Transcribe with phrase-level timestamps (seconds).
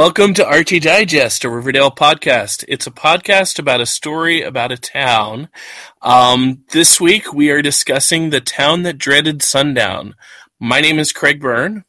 [0.00, 2.64] Welcome to Archie Digest, a Riverdale podcast.
[2.68, 5.50] It's a podcast about a story about a town.
[6.00, 10.14] Um, this week we are discussing the town that dreaded sundown.
[10.58, 11.84] My name is Craig Byrne.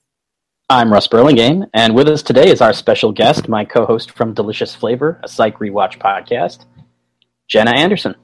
[0.69, 4.75] I'm Russ Burlingame, and with us today is our special guest, my co-host from Delicious
[4.75, 6.65] Flavor, a psych rewatch podcast,
[7.47, 8.15] Jenna Anderson.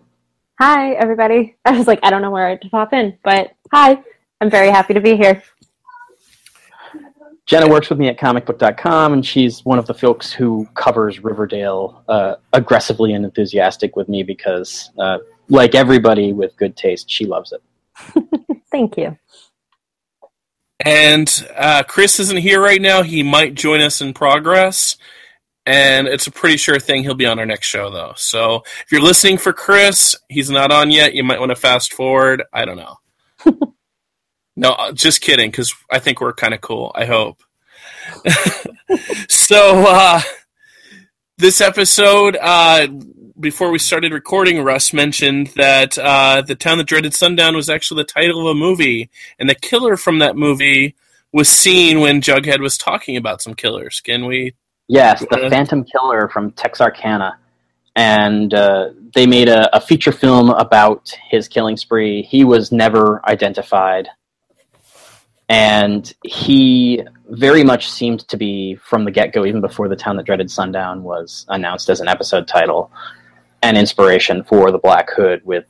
[0.60, 1.56] Hi, everybody.
[1.64, 4.04] I was like, I don't know where to pop in, but hi.
[4.42, 5.42] I'm very happy to be here.
[7.48, 12.04] Jenna works with me at comicbook.com, and she's one of the folks who covers Riverdale
[12.10, 17.54] uh, aggressively and enthusiastic with me because, uh, like everybody with good taste, she loves
[17.54, 17.64] it.
[18.70, 19.18] Thank you.
[20.82, 23.02] And uh, Chris isn't here right now.
[23.02, 24.98] He might join us in progress.
[25.66, 28.14] And it's a pretty sure thing he'll be on our next show, though.
[28.16, 31.14] So if you're listening for Chris, he's not on yet.
[31.14, 32.44] You might want to fast forward.
[32.54, 32.98] I don't know.
[34.58, 36.92] No, uh, just kidding, because I think we're kind of cool.
[36.96, 37.44] I hope.
[39.30, 40.22] so, uh,
[41.38, 42.88] this episode, uh,
[43.40, 48.02] before we started recording, Russ mentioned that uh, The Town That Dreaded Sundown was actually
[48.02, 50.96] the title of a movie, and the killer from that movie
[51.32, 54.02] was seen when Jughead was talking about some killers.
[54.02, 54.56] Can we?
[54.88, 57.38] Yes, the Phantom Killer from Texarkana.
[57.96, 62.22] And uh, they made a, a feature film about his killing spree.
[62.22, 64.08] He was never identified
[65.50, 70.18] and he very much seemed to be from the get go, even before the town
[70.18, 72.92] that dreaded sundown was announced as an episode title,
[73.64, 75.66] an inspiration for the Black Hood with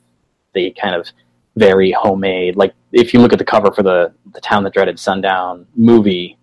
[0.54, 1.08] the kind of
[1.56, 2.56] very homemade.
[2.56, 6.36] Like if you look at the cover for the the town that dreaded sundown movie,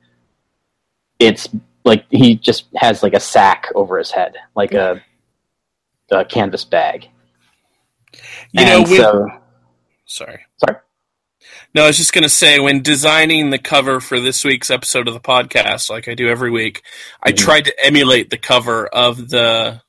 [1.19, 1.49] it's
[1.83, 5.01] like he just has like a sack over his head, like a,
[6.11, 7.07] a canvas bag.
[8.51, 9.27] You know, And we, so,
[10.05, 10.45] sorry.
[10.57, 10.77] sorry.
[11.73, 15.07] No, I was just going to say, when designing the cover for this week's episode
[15.07, 16.81] of the podcast, like I do every week,
[17.21, 17.37] I Mhm.
[17.37, 19.81] tried to emulate the cover of the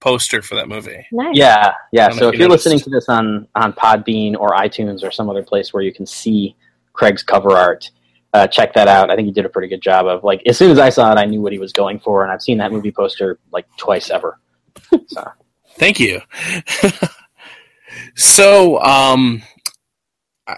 [0.00, 1.06] poster for that movie.
[1.12, 1.34] Nice.
[1.34, 2.10] Yeah, yeah.
[2.10, 2.66] So if if you you're noticed.
[2.66, 6.06] listening to this on on Podbean or iTunes or some other place where you can
[6.06, 6.56] see
[6.92, 7.90] Craig's cover art,
[8.34, 9.10] uh, check that out.
[9.10, 11.12] I think he did a pretty good job of like as soon as I saw
[11.12, 13.66] it, I knew what he was going for, and I've seen that movie poster like
[13.76, 14.38] twice ever.
[15.06, 15.30] So
[15.76, 16.20] Thank you.
[18.14, 19.42] so, um,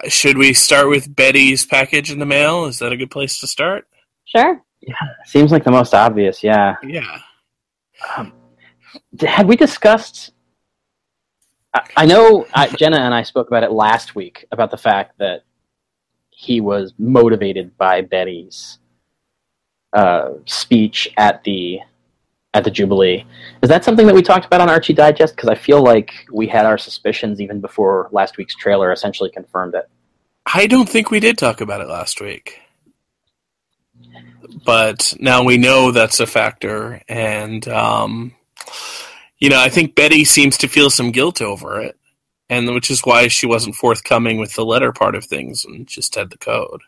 [0.07, 2.65] should we start with Betty's package in the mail?
[2.65, 3.87] Is that a good place to start?
[4.25, 4.61] Sure.
[4.81, 6.43] Yeah, seems like the most obvious.
[6.43, 6.75] Yeah.
[6.83, 7.19] Yeah.
[8.17, 8.33] Um,
[9.15, 10.31] d- had we discussed?
[11.73, 15.17] I, I know I, Jenna and I spoke about it last week about the fact
[15.19, 15.43] that
[16.29, 18.79] he was motivated by Betty's
[19.93, 21.79] uh, speech at the
[22.55, 23.25] at the Jubilee.
[23.61, 25.35] Is that something that we talked about on Archie Digest?
[25.35, 29.75] Because I feel like we had our suspicions even before last week's trailer essentially confirmed
[29.75, 29.89] it.
[30.45, 32.61] I don't think we did talk about it last week.
[34.65, 37.01] But now we know that's a factor.
[37.09, 38.33] And, um,
[39.37, 41.97] you know, I think Betty seems to feel some guilt over it.
[42.49, 46.15] And which is why she wasn't forthcoming with the letter part of things and just
[46.15, 46.81] had the code.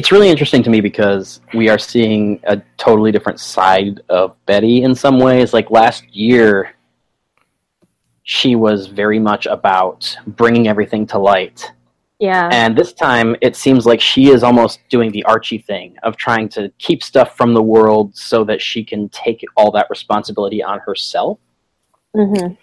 [0.00, 4.82] It's really interesting to me because we are seeing a totally different side of Betty
[4.82, 5.52] in some ways.
[5.52, 6.74] Like last year,
[8.22, 11.70] she was very much about bringing everything to light.
[12.18, 12.48] Yeah.
[12.50, 16.48] And this time, it seems like she is almost doing the Archie thing of trying
[16.50, 20.78] to keep stuff from the world so that she can take all that responsibility on
[20.78, 21.38] herself.
[22.14, 22.54] hmm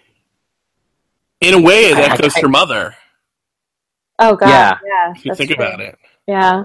[1.40, 2.96] In a way, it I- I- I- her mother,
[4.18, 4.48] Oh God.
[4.48, 4.78] Yeah.
[4.84, 5.12] Yeah.
[5.14, 5.64] if you think true.
[5.64, 5.96] about it.
[6.26, 6.64] Yeah.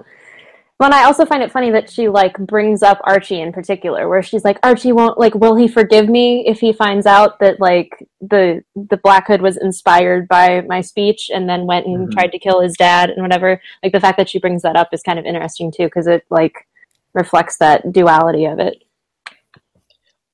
[0.84, 4.10] Well, and I also find it funny that she like brings up Archie in particular,
[4.10, 7.62] where she's like, Archie won't like, will he forgive me if he finds out that
[7.62, 12.12] like the the Black Hood was inspired by my speech and then went and Mhm.
[12.12, 13.62] tried to kill his dad and whatever.
[13.82, 16.26] Like the fact that she brings that up is kind of interesting too, because it
[16.30, 16.68] like
[17.14, 18.84] reflects that duality of it.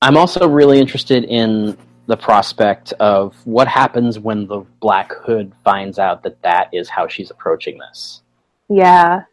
[0.02, 6.00] I'm also really interested in the prospect of what happens when the Black Hood finds
[6.00, 8.24] out that that is how she's approaching this.
[8.68, 9.26] Yeah.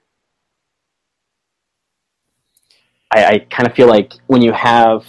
[3.11, 5.07] I, I kind of feel like when you have,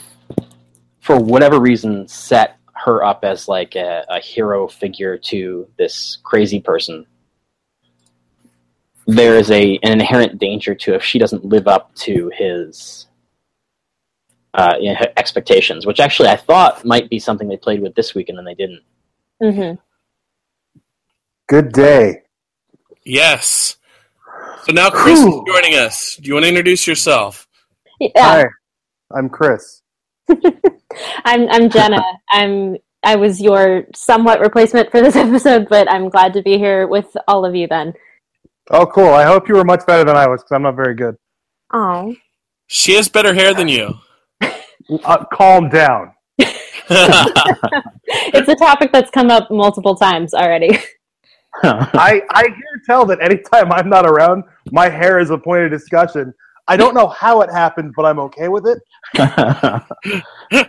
[0.99, 6.59] for whatever reason, set her up as like a, a hero figure to this crazy
[6.59, 7.05] person,
[9.07, 13.07] there is a an inherent danger to if she doesn't live up to his
[14.53, 18.13] uh, you know, expectations, which actually I thought might be something they played with this
[18.15, 18.81] week, and then they didn't.
[19.39, 19.73] hmm
[21.47, 22.23] Good day.
[23.05, 23.77] Yes.
[24.63, 26.17] So now Chris is joining us.
[26.17, 27.46] Do you want to introduce yourself?
[27.99, 28.09] Yeah.
[28.17, 28.45] Hi,
[29.15, 29.81] I'm Chris.
[30.29, 32.01] I'm I'm Jenna.
[32.31, 36.87] I'm I was your somewhat replacement for this episode, but I'm glad to be here
[36.87, 37.93] with all of you then.
[38.69, 39.09] Oh, cool.
[39.09, 41.15] I hope you were much better than I was because I'm not very good.
[41.73, 42.13] Oh.
[42.67, 43.93] She has better hair than you.
[44.41, 46.11] Uh, calm down.
[46.39, 50.77] It's a topic that's come up multiple times already.
[51.63, 55.71] I, I hear tell that anytime I'm not around, my hair is a point of
[55.71, 56.33] discussion.
[56.67, 58.79] I don't know how it happened, but I'm okay with it.
[59.13, 59.87] it's
[60.53, 60.63] Uh,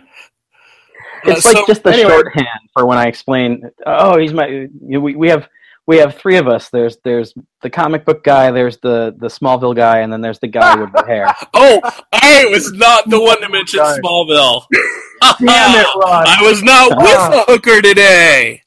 [1.49, 2.09] like so- just the anyway.
[2.09, 3.69] shorthand for when I explain.
[3.85, 4.47] Oh, he's my.
[4.47, 5.47] You know, we, we have
[5.87, 6.69] we have three of us.
[6.69, 8.51] There's there's the comic book guy.
[8.51, 11.33] There's the the Smallville guy, and then there's the guy with the hair.
[11.53, 11.79] Oh,
[12.13, 13.99] I was not the one to mention God.
[14.01, 14.63] Smallville.
[15.39, 16.25] Damn it, Ron.
[16.27, 18.61] I was not with a hooker today.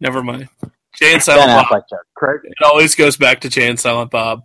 [0.00, 0.48] Never mind.
[0.98, 1.66] Jay and ben Silent Bob.
[1.66, 2.00] Affleck joke.
[2.14, 4.42] Craig, It always goes back to Jay and Silent Bob.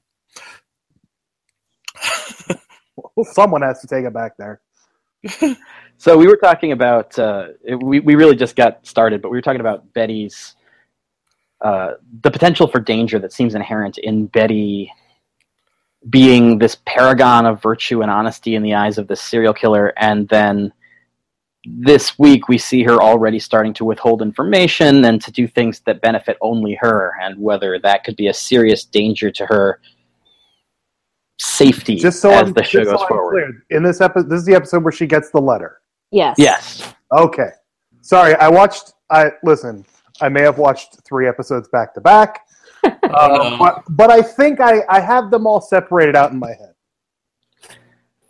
[3.15, 4.62] well, someone has to take it back there.
[5.98, 9.38] So we were talking about uh, it- we we really just got started, but we
[9.38, 10.56] were talking about Betty's
[11.63, 11.92] uh,
[12.24, 14.92] the potential for danger that seems inherent in Betty
[16.09, 20.27] being this paragon of virtue and honesty in the eyes of this serial killer, and
[20.30, 20.74] then
[21.66, 26.02] this week we see her already starting to withhold information and to do things that
[26.02, 29.80] benefit only her, and whether that could be a serious danger to her
[31.40, 33.31] safety Just so as I'm, the show just so goes I'm forward.
[33.31, 35.81] clear, in this episode, this is the episode where she gets the letter.
[36.12, 36.36] Yes.
[36.38, 36.94] Yes.
[37.12, 37.50] Okay.
[38.02, 38.94] Sorry, I watched.
[39.10, 39.86] I listen.
[40.19, 42.42] I may have watched three episodes back to back,
[42.84, 46.74] uh, but but I think I I have them all separated out in my head.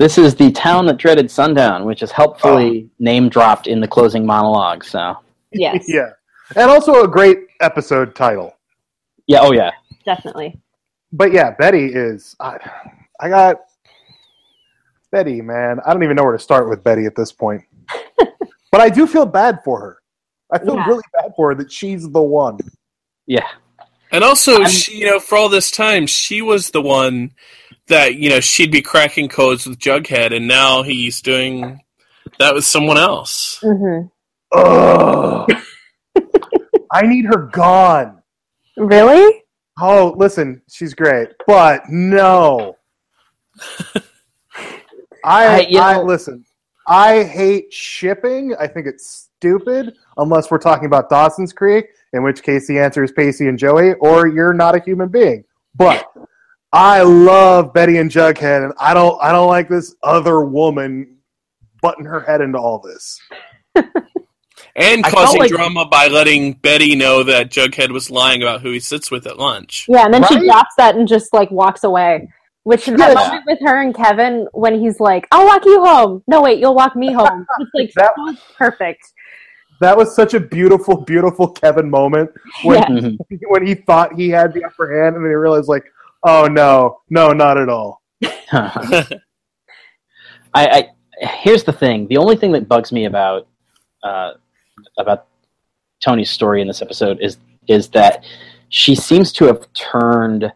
[0.01, 2.92] This is the town that dreaded sundown, which is helpfully oh.
[2.98, 4.83] name dropped in the closing monologue.
[4.83, 5.15] So
[5.51, 5.86] Yes.
[5.88, 6.09] Yeah,
[6.56, 8.56] and also a great episode title.
[9.27, 9.69] yeah, oh yeah,
[10.03, 10.59] Definitely.
[11.13, 12.36] But yeah, Betty is.
[12.39, 12.57] I,
[13.19, 13.57] I got
[15.12, 15.80] Betty, man.
[15.86, 17.62] I don't even know where to start with Betty at this point.
[18.71, 19.98] but I do feel bad for her.
[20.51, 20.88] I feel Yeah.
[20.88, 22.57] really bad for her that she's the one.
[23.27, 23.45] yeah,
[24.12, 27.33] And also, I'm- she, you know, for all this time, she was the one
[27.91, 31.79] that you know she'd be cracking codes with Jughead, and now he's doing
[32.39, 33.59] that with someone else.
[33.63, 34.01] hmm
[34.53, 35.49] Ugh.
[36.91, 38.21] I need her gone.
[38.75, 39.43] Really?
[39.79, 42.75] Oh, listen, she's great, but no.
[45.23, 46.45] I, I- you I know- listen.
[46.88, 48.55] I hate shipping.
[48.59, 53.03] I think it's stupid unless we're talking about Dawson's Creek, in which case the answer
[53.03, 55.45] is Pacey and Joey, or you're not a human being.
[55.75, 56.05] But
[56.73, 59.21] I love Betty and Jughead, and I don't.
[59.21, 61.18] I don't like this other woman
[61.81, 63.19] butting her head into all this.
[64.73, 68.79] And causing like- drama by letting Betty know that Jughead was lying about who he
[68.79, 69.85] sits with at lunch.
[69.89, 72.29] Yeah, and then she drops that and just like walks away.
[72.63, 73.13] Which that Yeah.
[73.13, 76.75] moment with her and Kevin when he's like, "I'll walk you home." No, wait, you'll
[76.75, 77.45] walk me home.
[77.59, 79.12] It's like That- so perfect.
[79.81, 82.29] That was such a beautiful, beautiful Kevin moment
[82.63, 83.38] when Yeah.
[83.50, 85.83] When he thought he had the upper hand, and then he realized, like,
[86.23, 88.01] oh no, no, not at all.
[88.53, 89.09] I,
[90.53, 90.89] I
[91.19, 92.07] here's the thing.
[92.07, 93.47] The only thing that bugs me about
[94.03, 94.31] uh,
[94.97, 95.27] about
[96.00, 98.24] Toni's story in this episode is is that
[98.69, 100.51] she seems to have turned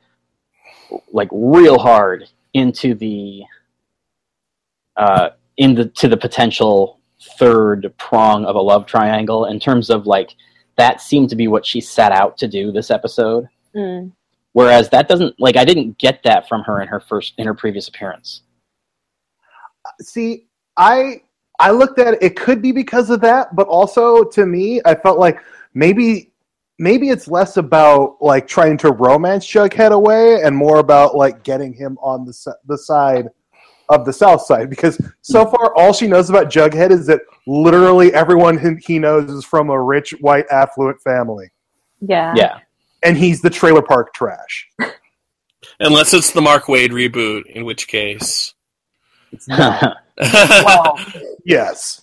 [1.12, 3.44] like real hard into the
[4.98, 7.00] uh, in the to the potential
[7.38, 10.36] third prong of a love triangle in terms of like
[10.78, 14.14] that seemed to be what she set out to do this episode Mm.
[14.56, 17.54] Whereas that doesn't like i didn't get that from her in her first in her
[17.54, 18.42] previous appearance
[20.02, 20.48] See,
[20.78, 21.22] I
[21.60, 22.24] I looked at it.
[22.24, 25.40] It could be because of that, but also to me, I felt like
[25.74, 26.32] maybe
[26.78, 31.74] maybe it's less about like trying to romance Jughead away and more about like getting
[31.74, 33.30] him on the the side
[33.90, 35.56] of the South Side because so hmm.
[35.56, 39.70] far all she knows about Jughead is that literally everyone he- he knows is from
[39.70, 41.50] a rich white affluent family,
[42.02, 42.34] Yeah.
[42.36, 42.60] yeah
[43.04, 44.70] and he's the trailer park trash.
[45.80, 48.54] Unless it's the Mark Waid reboot, in which case.
[49.32, 49.48] it's
[50.18, 50.98] well,
[51.46, 52.02] yes.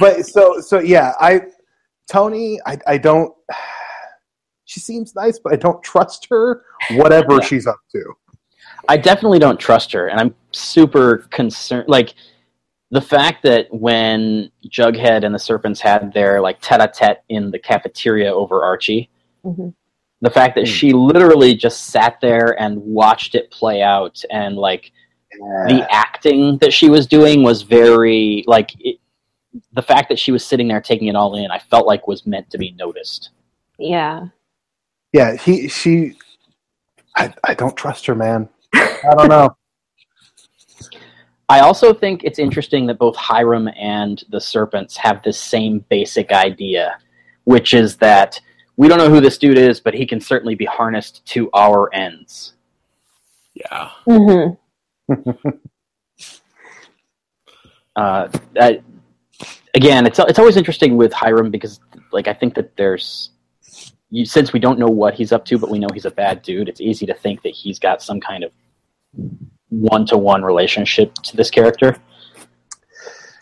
[0.00, 1.42] But so so yeah, I
[2.10, 3.34] Toni, I I don't.
[4.70, 6.62] She seems nice, but I don't trust her.
[6.90, 7.40] Whatever Yeah.
[7.40, 8.04] she's up to.
[8.86, 11.88] I definitely don't trust her, and I'm super concerned.
[11.88, 12.12] Like
[12.90, 18.30] the fact that when Jughead and the Serpents had their like tete-a-tete in the cafeteria
[18.30, 19.08] over Archie,
[19.44, 19.74] Mhm.
[20.20, 20.72] the fact that Hmm.
[20.72, 24.90] she literally just sat there and watched it play out, and like
[25.68, 28.98] the acting that she was doing was very like it,
[29.72, 31.50] the fact that she was sitting there taking it all in.
[31.50, 33.30] I felt like was meant to be noticed.
[33.78, 34.28] Yeah.
[35.12, 36.16] Yeah, he she.
[37.16, 38.48] I I don't trust her, man.
[38.74, 39.56] I don't know.
[41.48, 46.30] I also think it's interesting that both Hiram and the Serpents have this same basic
[46.32, 46.98] idea,
[47.44, 48.38] which is that
[48.78, 51.92] we don't know who this dude is, but he can certainly be harnessed to our
[51.92, 52.54] ends.
[53.52, 53.90] Yeah.
[54.06, 55.10] Mm-hmm.
[57.96, 58.28] uh,
[58.60, 58.80] I,
[59.74, 61.80] again, it's it's always interesting with Hiram because
[62.12, 63.30] like I think that there's
[64.10, 66.42] you, since we don't know what he's up to, but we know he's a bad
[66.42, 66.68] dude.
[66.68, 68.52] It's easy to think that he's got some kind of
[69.70, 71.96] one to one relationship to this character.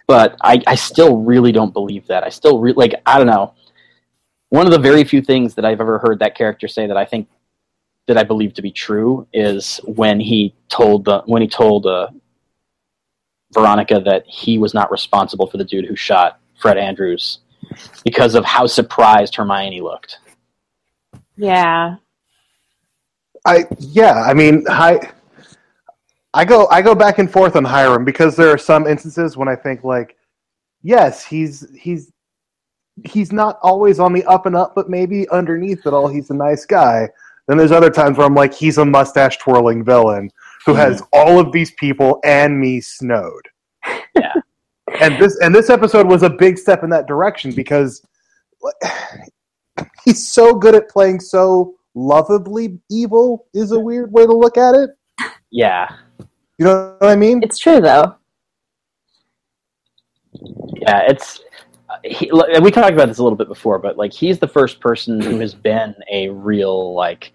[0.07, 2.25] But I, I still really don't believe that.
[2.25, 3.53] I still re- like I don't know.
[4.51, 7.05] One of the very few things that I've ever heard that character say that I
[7.05, 7.29] think
[8.07, 12.09] that I believe to be true is when he told the when he told uh,
[13.53, 17.41] Veronica that he was not responsible for the dude who shot Fred Andrews
[18.05, 20.19] because of how surprised Hermione looked.
[21.37, 21.97] Yeah.
[23.45, 25.11] I yeah, I mean, I
[26.35, 29.49] I go I go back and forth on Hiram because there are some instances when
[29.49, 30.17] I think like,
[30.83, 32.13] yes, he's he's
[33.05, 36.35] he's not always on the up and up, but maybe underneath it all, he's a
[36.35, 37.09] nice guy.
[37.47, 40.31] Then there's other times where I'm like, he's a mustache twirling villain
[40.65, 40.81] who mm-hmm.
[40.81, 43.49] has all of these people and me snowed.
[44.17, 44.33] Yeah.
[45.01, 48.03] and this and this episode was a big step in that direction because
[50.05, 54.75] he's so good at playing so lovably evil is a weird way to look at
[54.75, 54.91] it.
[55.51, 57.43] Yeah, You know what I mean?
[57.43, 58.17] It's true though.
[60.33, 61.03] yeah.
[61.09, 61.43] It's
[62.05, 64.81] he, and we talked about this a little bit before, but like he's the first
[64.81, 67.33] person who has been a real like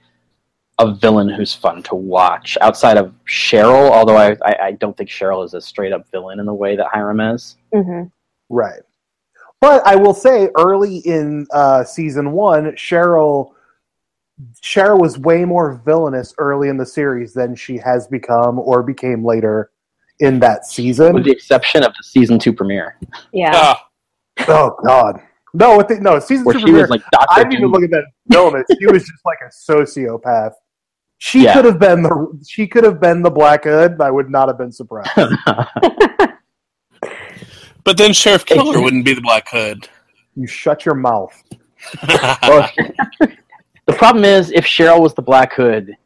[0.79, 3.91] a villain who's fun to watch outside of Cheryl.
[3.91, 6.75] Although I, I, I don't think Cheryl is a straight up villain in the way
[6.75, 7.57] that Hiram is.
[7.73, 8.03] hmm
[8.49, 8.81] Right.
[9.59, 13.53] But I will say, early in uh, season one, Cheryl
[14.61, 19.23] Cheryl was way more villainous early in the series than she has become or became
[19.23, 19.69] later
[20.19, 21.13] in that season.
[21.13, 22.97] with the exception of the season two premiere,
[23.33, 23.51] Yeah.
[23.53, 23.87] Ah,
[24.47, 25.21] Oh God,
[25.53, 25.77] no!
[25.77, 27.83] With the, no season where two she premiere, was like Doctor I didn't even look
[27.83, 28.65] at that villainous.
[28.79, 30.53] she was just like a sociopath.
[31.17, 31.53] She Yeah.
[31.53, 34.01] could have been the she could have been the Black Hood.
[34.01, 35.11] I would not have been surprised.
[37.83, 39.87] but then Sheriff Keller wouldn't be the Black Hood.
[40.35, 41.33] you shut your mouth.
[43.87, 45.97] The problem is, if Cheryl was the Black Hood,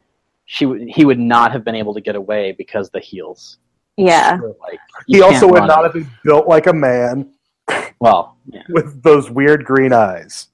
[0.45, 3.57] she would he would not have been able to get away because the heels.
[3.97, 4.39] Yeah.
[4.61, 5.83] Like He also would not him.
[5.83, 7.31] have been built like a man
[7.99, 8.61] Well, yeah.
[8.69, 10.49] with those weird green eyes.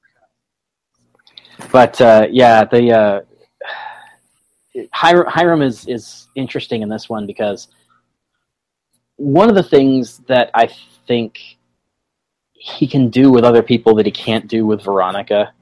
[1.71, 3.21] but uh, yeah, the uh,
[4.93, 7.67] Hiram, Hiram is is interesting in this one because
[9.17, 10.69] one of the things that I
[11.07, 11.39] think
[12.53, 15.53] he can do with other people that he can't do with Veronica,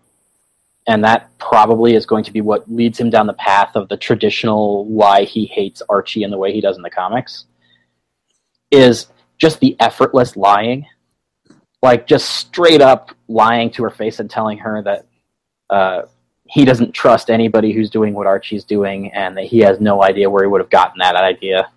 [0.87, 3.97] and that probably is going to be what leads him down the path of the
[3.97, 7.45] traditional why he hates Archie in the way he does in the comics,
[8.71, 10.85] is just the effortless lying,
[11.81, 15.05] like just straight up lying to her face and telling her that
[15.69, 16.01] uh,
[16.45, 20.29] he doesn't trust anybody who's doing what Archie's doing, and that he has no idea
[20.29, 21.69] where he would have gotten that idea.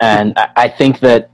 [0.00, 1.30] And I, I think that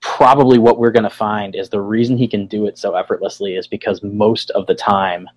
[0.00, 3.54] probably what we're going to find is the reason he can do it so effortlessly
[3.54, 5.28] is because most of the time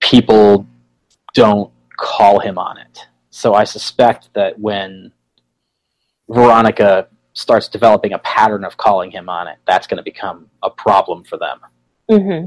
[0.00, 0.66] people
[1.34, 3.06] don't call him on it.
[3.30, 5.12] So I suspect that when
[6.28, 10.70] Veronica starts developing a pattern of calling him on it, that's going to become a
[10.70, 11.60] problem for them.
[12.08, 12.46] hmm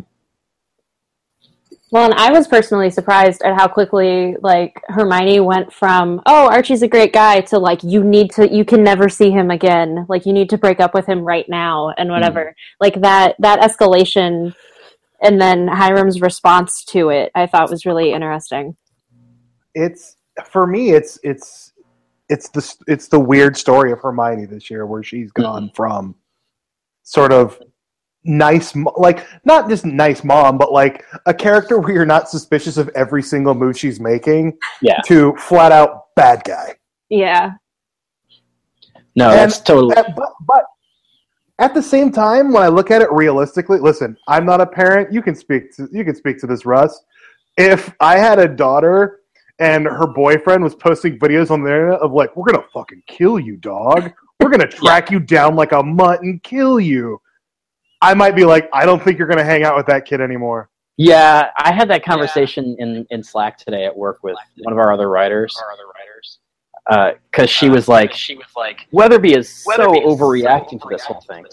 [1.91, 6.83] Well, and I was personally surprised at how quickly like Hermione went from "Oh, Archie's
[6.83, 10.05] a great guy" to like "You need to, you can never see him again.
[10.09, 13.61] Like you need to break up with him right now and whatever." Like that that
[13.61, 14.53] escalation,
[15.21, 18.75] and then Hiram's response to it, I thought was really interesting.
[19.73, 20.17] It's
[20.51, 20.91] for me.
[20.91, 21.71] It's it's
[22.29, 25.41] it's the it's the weird story of Hermione this year, where she's mm-hmm.
[25.41, 26.15] gone from
[27.03, 27.61] sort of
[28.25, 32.77] nice, mo- like not just nice mom, but like a character where you're not suspicious
[32.77, 34.99] of every single move she's making, Yeah.
[35.05, 36.75] to flat out bad guy.
[37.09, 37.51] Yeah,
[39.15, 39.95] No, And- that's totally.
[39.95, 40.65] But, but
[41.59, 45.13] at the same time, when I look at it realistically, listen, I'm not a parent.
[45.13, 47.01] You can speak to you can speak to this, Russ.
[47.57, 49.21] If I had a daughter
[49.59, 53.39] and her boyfriend was posting videos on the internet of like, "We're gonna fucking kill
[53.39, 54.11] you, dog.
[54.39, 57.21] We're gonna track you down like a mutt and kill you,"
[58.01, 60.69] I might be like, "I don't think you're gonna hang out with that kid anymore."
[60.97, 64.93] Yeah, I had that conversation in, in Slack today at work with one of our
[64.93, 65.57] other writers.
[65.61, 66.39] Our other writers.
[66.87, 70.81] Uh, because she was like, she was like, Weatherby is so Weatherby is so overreacting
[70.81, 71.43] to this whole thing.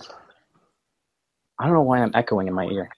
[1.58, 2.90] I don't know why I'm echoing in my ear.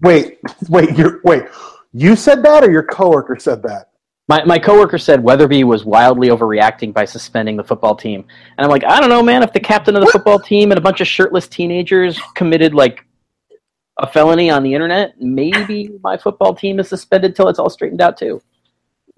[0.00, 1.44] Wait, wait, you wait.
[1.92, 3.90] You said that, or your coworker said that?
[4.28, 8.24] My my coworker said Weatherby was wildly overreacting by suspending the football team,
[8.56, 9.42] and I'm like, I don't know, man.
[9.42, 13.04] If the captain of the football team and a bunch of shirtless teenagers committed like
[13.98, 18.00] a felony on the internet, maybe my football team is suspended till it's all straightened
[18.00, 18.40] out too.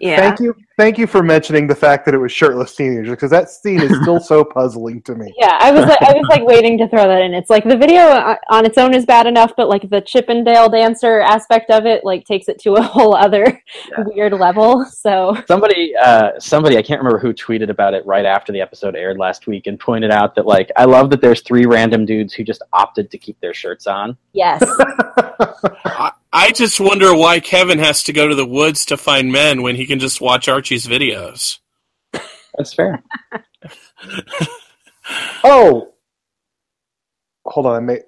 [0.04, 0.18] Yeah.
[0.20, 3.48] Thank you, thank you for mentioning the fact that it was shirtless teenagers because that
[3.48, 5.32] scene is still so puzzling to me.
[5.38, 7.32] Yeah, I was like, I was like waiting to throw that in.
[7.32, 8.02] It's like the video
[8.50, 12.26] on its own is bad enough, but like the Chippendale dancer aspect of it like
[12.26, 14.04] takes it to a whole other Yeah.
[14.06, 14.84] weird level.
[14.84, 18.94] So Somebody, uh, somebody, I can't remember who tweeted about it right after the episode
[18.96, 22.34] aired last week and pointed out that like I love that there's three random dudes
[22.34, 24.18] who just opted to keep their shirts on.
[24.34, 24.62] yes,
[26.34, 29.62] I, I just wonder why Kevin has to go to the woods to find men
[29.62, 31.58] when he can just watch Archie's videos.
[32.58, 33.02] That's fair.
[35.44, 35.92] Oh,
[37.44, 37.76] hold on.
[37.76, 38.00] I may.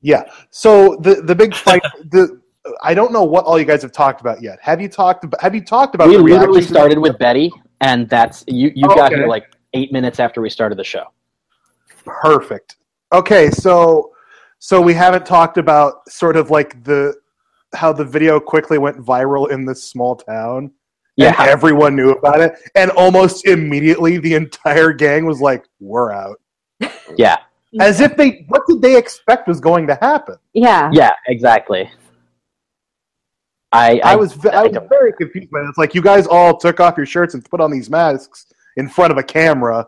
[0.00, 0.24] Yeah.
[0.50, 1.82] So the the big fight.
[2.10, 2.40] the
[2.82, 4.58] I don't know what all you guys have talked about yet.
[4.60, 5.24] Have you talked?
[5.24, 6.08] About, have you talked about?
[6.08, 7.50] we the literally reaction started with Betty,
[7.80, 8.72] and that's you.
[8.74, 9.20] You Oh, got okay.
[9.20, 11.04] here like eight minutes after we started the show.
[12.04, 12.76] Perfect.
[13.12, 14.13] Okay, so
[14.58, 17.14] so we haven't talked about sort of like the
[17.74, 20.70] how the video quickly went viral in this small town.
[21.16, 26.10] Yeah, And everyone knew about it, and almost immediately the entire gang was like, "We're
[26.10, 26.40] out,"
[27.16, 27.38] yeah,
[27.80, 30.36] as if they what did they expect was going to happen?
[30.54, 31.88] yeah, yeah, exactly.
[33.70, 35.68] I, I was I I was very confused by it.
[35.68, 38.46] It's like you guys all took off your shirts and put on these masks
[38.76, 39.86] in front of a camera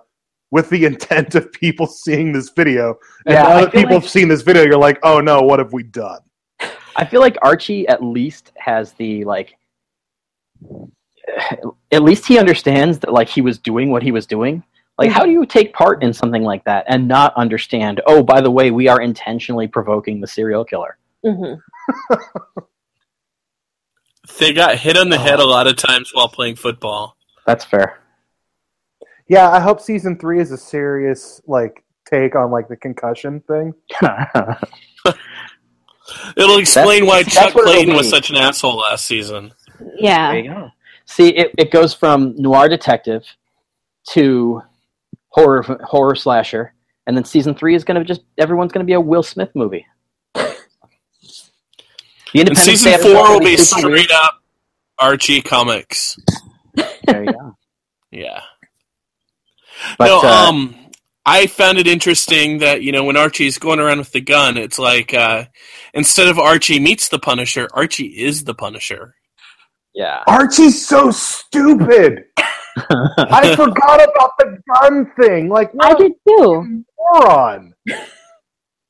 [0.51, 2.99] with the intent of people seeing this video.
[3.27, 5.59] And Yeah, now that people like- have seen this video, you're like, "Oh no, what
[5.59, 6.21] have we done?"
[6.99, 9.57] I feel like Archie at least has the like
[11.93, 14.63] at least he understands that like he was doing what he was doing.
[14.99, 18.41] Like how do you take part in something like that and not understand, oh by
[18.41, 20.97] the way, we are intentionally provoking the serial killer.
[21.23, 21.55] hmm
[24.39, 27.17] They got hit on the head a lot of times while playing football.
[27.47, 27.99] That's fair.
[29.29, 33.75] Yeah, I hope season three is a serious like take on like the concussion thing.
[36.37, 39.53] It'll explain That's- why that's Chuck what Clayton was such an asshole last season.
[39.97, 40.31] yeah.
[40.33, 40.71] There you go.
[41.07, 43.25] See, it, it goes from noir detective
[44.11, 44.63] to
[45.29, 46.75] horror horror slasher,
[47.07, 49.51] and then season three is going to just everyone's going to be a Will Smith
[49.55, 49.87] movie.
[52.33, 54.01] The And Independence season four will be is super weird.
[54.01, 54.43] straight up
[54.99, 56.19] Archie comics.
[57.07, 57.57] There you go.
[58.11, 58.41] Yeah.
[59.99, 60.75] But, no, uh, um,
[61.25, 64.79] I found it interesting that you know when Archie's going around with the gun, it's
[64.79, 65.47] like uh,
[65.93, 69.15] instead of Archie meets the Punisher, Archie is the Punisher.
[69.95, 70.23] yeah.
[70.27, 72.25] Archie's so stupid.
[72.79, 75.49] I forgot about the gun thing.
[75.49, 76.85] Like, I did too.
[76.99, 77.75] moron.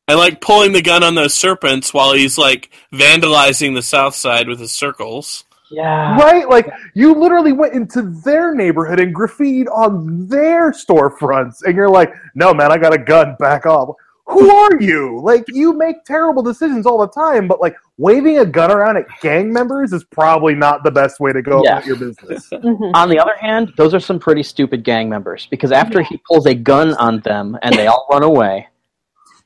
[0.09, 4.47] I like pulling the gun on those serpents while he's like vandalizing the South Side
[4.47, 5.45] with his circles.
[5.71, 6.17] Yeah.
[6.17, 6.49] Right?
[6.49, 12.13] Like, you literally went into their neighborhood and graffitied on their storefronts, and you're like,
[12.35, 13.95] no, man, I got a gun, back off.
[14.29, 15.21] Who are you?
[15.23, 19.07] Like, you make terrible decisions all the time, but like, waving a gun around at
[19.23, 21.77] gang members is probably not the best way to go Yeah.
[21.79, 22.49] about your business.
[22.53, 22.91] Mhm.
[22.95, 26.47] On the other hand, those are some pretty stupid gang members because after he pulls
[26.47, 28.69] a gun on them and they all run away,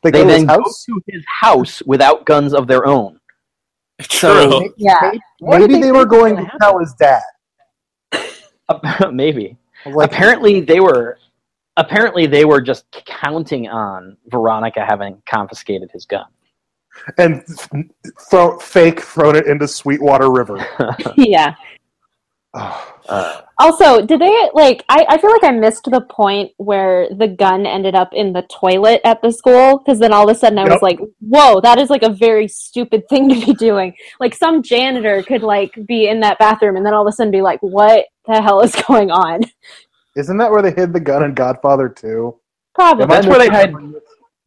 [0.03, 3.20] They, they go then his go to his house without guns of their own.
[4.01, 4.73] True.
[4.77, 5.13] Yeah.
[5.41, 7.23] What do Maybe they they were going gonna tell his dad.
[9.13, 9.57] Maybe.
[9.87, 11.19] Like, apparently they were
[11.77, 16.27] apparently they were just counting on Veronica having confiscated his gun.
[17.19, 17.45] and
[18.31, 20.65] throw, fake thrown it into Sweetwater River.
[21.17, 21.55] yeah.
[22.55, 24.85] Uh, Also, did they like?
[24.89, 28.43] I, I feel like I missed the point where the gun ended up in the
[28.51, 31.79] toilet at the school because then all of a sudden I was like, "Whoa, that
[31.79, 36.09] is like a very stupid thing to be doing." Like some janitor could like be
[36.09, 38.75] in that bathroom and then all of a sudden be like, "What the hell is
[38.89, 39.43] going on?"
[40.17, 42.35] Isn't that where they hid the gun in Godfather 2?
[42.75, 43.07] Probably.
[43.07, 43.75] That's where they hide-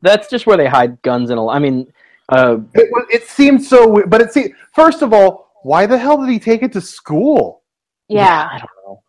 [0.01, 1.91] that's just where they hide guns in a I mean
[2.29, 4.53] uh, It, wa- it seemed so but it seemed.
[4.73, 7.62] First of all, why the hell did he take it to school?
[8.13, 8.47] Yeah.
[8.51, 9.03] I don't know.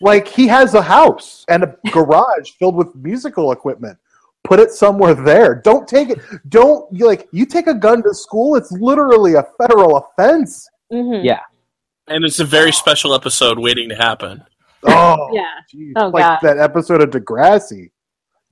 [0.00, 3.98] Like he has a house and a garage filled with musical equipment.
[4.44, 5.54] Put it somewhere there.
[5.54, 6.18] Don't take it.
[6.48, 8.56] Don't you like you take a gun to school.
[8.56, 10.68] It's literally a federal offense.
[10.90, 11.40] hmm Yeah.
[12.08, 14.42] And it's a very special episode waiting to happen.
[14.84, 15.44] Oh, Yeah.
[15.70, 15.92] geez.
[15.96, 16.38] Oh, like God.
[16.42, 17.90] that episode of Degrassi.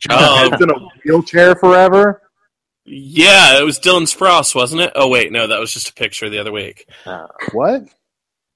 [0.08, 0.48] Oh.
[0.50, 2.22] He's in a wheelchair forever.
[2.86, 4.92] Yeah, it was Dylan Sprouse, wasn't it?
[4.94, 6.88] Oh wait, no, that was just a picture the other week.
[7.04, 7.82] Uh, What?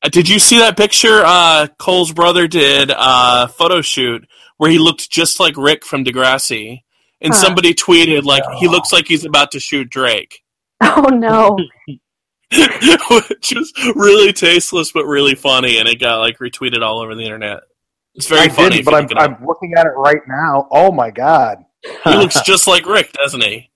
[0.04, 4.26] Uh, did you see that picture uh, Cole's brother did a photo shoot
[4.58, 6.82] where he looked just like Rick from Degrassi?
[7.20, 7.40] And Huh.
[7.40, 10.40] somebody tweeted like he looks like he's about to shoot Drake,
[10.82, 11.56] Oh no.
[12.52, 17.22] which was really tasteless but really funny, and it got like retweeted all over the
[17.24, 17.60] internet.
[18.14, 18.82] It's very I funny.
[18.82, 19.18] but I'm, look.
[19.18, 20.68] I'm looking at it right now.
[20.70, 21.64] Oh my god!
[22.04, 23.70] He looks just like Rick, doesn't he?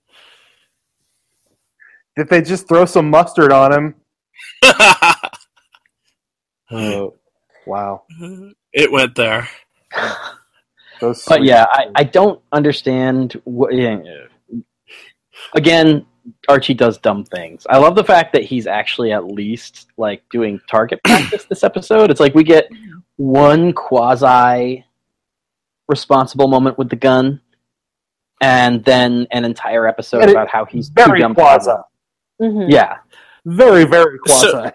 [2.15, 3.95] Did they just throw some mustard on him?
[6.71, 7.15] Oh.
[7.65, 8.03] Wow.
[8.73, 9.47] It went there.
[11.29, 13.39] But yeah, I, I don't understand.
[13.45, 13.99] What, yeah,
[15.53, 16.05] again,
[16.49, 17.65] Archie does dumb things.
[17.69, 22.11] I love the fact that he's actually at least like doing target practice this episode.
[22.11, 22.67] It's like we get
[23.15, 24.83] one quasi
[25.87, 27.39] responsible moment with the gun,
[28.41, 31.33] and then an entire episode And it- about how he's very dumb.
[31.33, 31.71] to- quasi.
[32.41, 32.69] Mhm.
[32.69, 32.97] Yeah,
[33.45, 34.47] Very, very quasi.
[34.51, 34.71] So-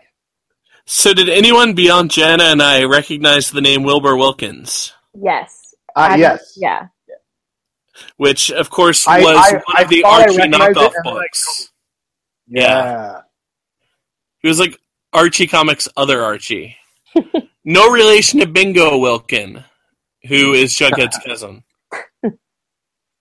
[0.86, 4.92] So, did anyone beyond Jenna and I recognize the name Wilbur Wilkins?
[5.14, 5.74] Yes.
[5.96, 6.54] uh, I- yes.
[6.56, 6.88] Yeah.
[8.16, 10.72] Which, of course, I- was I- one I of the Archie knockoff and then I
[11.04, 11.72] books.
[12.48, 13.20] Yeah.
[14.40, 14.78] He was like
[15.12, 16.76] Archie Comics' other Archie.
[17.64, 19.64] no relation to Bingo Wilkin,
[20.28, 21.62] who is Jughead's cousin,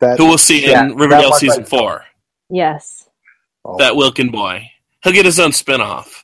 [0.01, 1.69] That, who we'll see Yeah, in Riverdale season know.
[1.69, 2.05] four.
[2.49, 3.07] Yes.
[3.63, 4.69] oh, That Wilkin boy.
[5.03, 6.22] He'll get his own spin-off.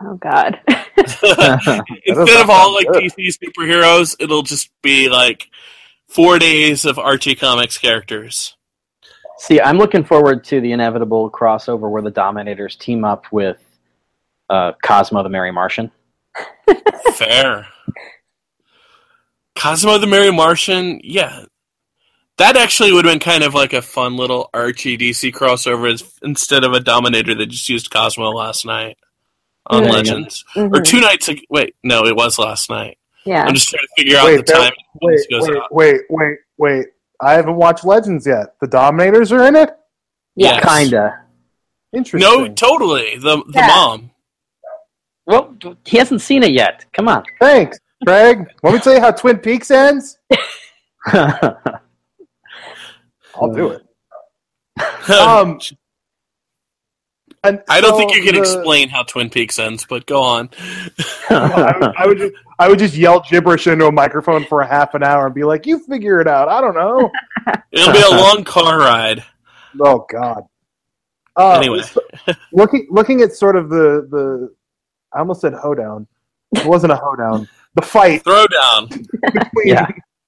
[0.00, 0.60] Oh God.
[0.96, 3.04] Instead of all like good.
[3.04, 5.48] DC superheroes, it'll just be like
[6.08, 8.56] four days of Archie Comics characters.
[9.38, 13.62] See, I'm looking forward to the inevitable crossover where the Dominators team up with
[14.50, 15.92] uh, Cosmo the Merry Martian.
[17.14, 17.66] Fair.
[19.54, 21.44] Cosmo the Merry Martian, yeah.
[22.38, 26.64] That actually would have been kind of like a fun little Archie DC crossover instead
[26.64, 28.96] of a Dominator that just used Cosmo last night
[29.68, 29.90] on Yeah.
[29.90, 30.44] Legends.
[30.54, 30.76] Mhm.
[30.76, 31.40] Or two nights ago.
[31.50, 32.98] Wait, no, it was last night.
[33.24, 33.44] Yeah.
[33.44, 35.74] I'm just trying to figure out Wait, the there- time wait, goes wait, out.
[35.74, 36.86] wait, wait, wait.
[37.20, 38.54] I haven't watched Legends yet.
[38.60, 39.70] The Dominators are in it?
[40.36, 40.64] Yes.
[40.64, 41.20] Kinda.
[41.92, 42.20] Interesting.
[42.30, 43.16] No, totally.
[43.16, 43.66] The the Yeah.
[43.66, 44.10] mom.
[45.26, 45.54] Well,
[45.84, 46.84] he hasn't seen it yet.
[46.94, 47.24] Come on.
[47.40, 48.46] Thanks, Craig.
[48.62, 50.18] Let me tell you how Twin Peaks ends.
[51.12, 51.58] I'll
[53.54, 53.82] do it.
[55.10, 55.58] Um,
[57.48, 60.22] and I don't so think you can the- explain how Twin Peaks ends, but go
[60.22, 60.50] on.
[61.30, 64.66] I would, I would just, I would just yell gibberish into a microphone for a
[64.66, 67.10] half an hour and be like, "You figure it out." I don't know.
[67.72, 69.24] It'll be a long car ride.
[69.80, 70.44] Oh God.
[71.36, 71.82] Uh, Anyway.
[72.52, 74.54] looking looking at sort of the the,
[75.14, 76.06] I almost said hoedown.
[76.52, 77.48] It wasn't a hoedown.
[77.74, 79.06] The fight Throwdown.
[79.64, 79.86] Yeah.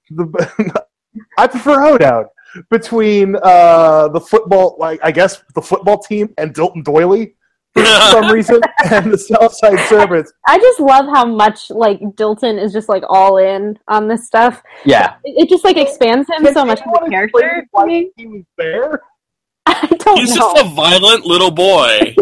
[0.09, 0.85] the.
[1.37, 2.25] I prefer hoedown
[2.69, 7.35] between uh, the football, like I guess the football team and Dilton Doily
[7.73, 8.59] for some reason,
[8.91, 10.33] and the Southside Serpents.
[10.47, 14.61] I just love how much like Dilton is just like all in on this stuff.
[14.85, 15.15] yeah.
[15.23, 17.39] It, it just like expands him Can so much as a character.
[17.39, 18.11] explain to why me.
[18.17, 19.01] he was there?
[19.67, 20.53] I don't He's know.
[20.53, 22.15] just a violent little boy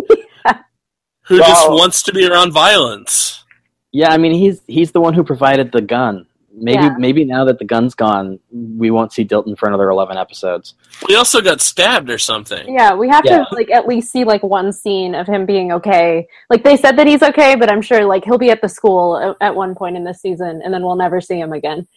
[1.23, 3.43] who just wants to be around violence.
[3.91, 6.25] Yeah, I mean he's he's the one who provided the gun.
[6.51, 6.95] Maybe Yeah.
[6.97, 10.73] maybe now that the gun's gone, we won't see Dilton for another eleven episodes.
[11.07, 12.73] He also got stabbed or something.
[12.73, 13.39] Yeah, we have Yeah.
[13.43, 16.27] to like at least see like one scene of him being okay.
[16.49, 19.17] Like they said that he's okay, but I'm sure like he'll be at the school
[19.17, 21.87] at, at one point in this season, and then we'll never see him again.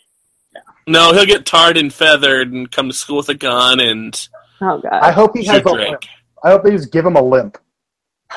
[0.87, 4.29] No, he'll get tarred and feathered and come to school with a gun and
[4.61, 4.93] Oh god.
[5.03, 6.05] I hope he has shoot a limp.
[6.45, 7.59] I hope they just give him a limp.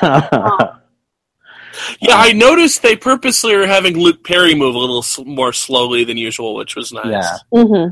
[2.00, 6.04] Yeah, I noticed they purposely are having Luke Perry move a little s- more slowly
[6.04, 7.06] than usual, which was nice.
[7.06, 7.36] Yeah.
[7.50, 7.88] hmm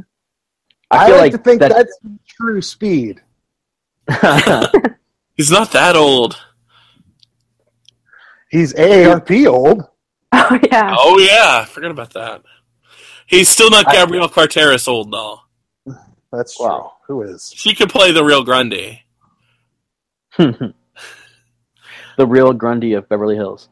[0.91, 3.21] I, I like, like to think that- that's true speed.
[5.37, 6.41] He's not that old.
[8.51, 9.83] He's AARP old.
[10.37, 10.95] Oh yeah.
[10.99, 12.43] Oh yeah, I forgot about that.
[13.27, 15.39] He's still not Gabrielle Carteris old though.
[16.33, 16.67] That's true.
[16.67, 16.93] Wow.
[17.07, 17.53] Who is?
[17.55, 19.05] She could play the real Grundy.
[20.37, 20.75] the
[22.19, 23.69] real Grundy of Beverly Hills.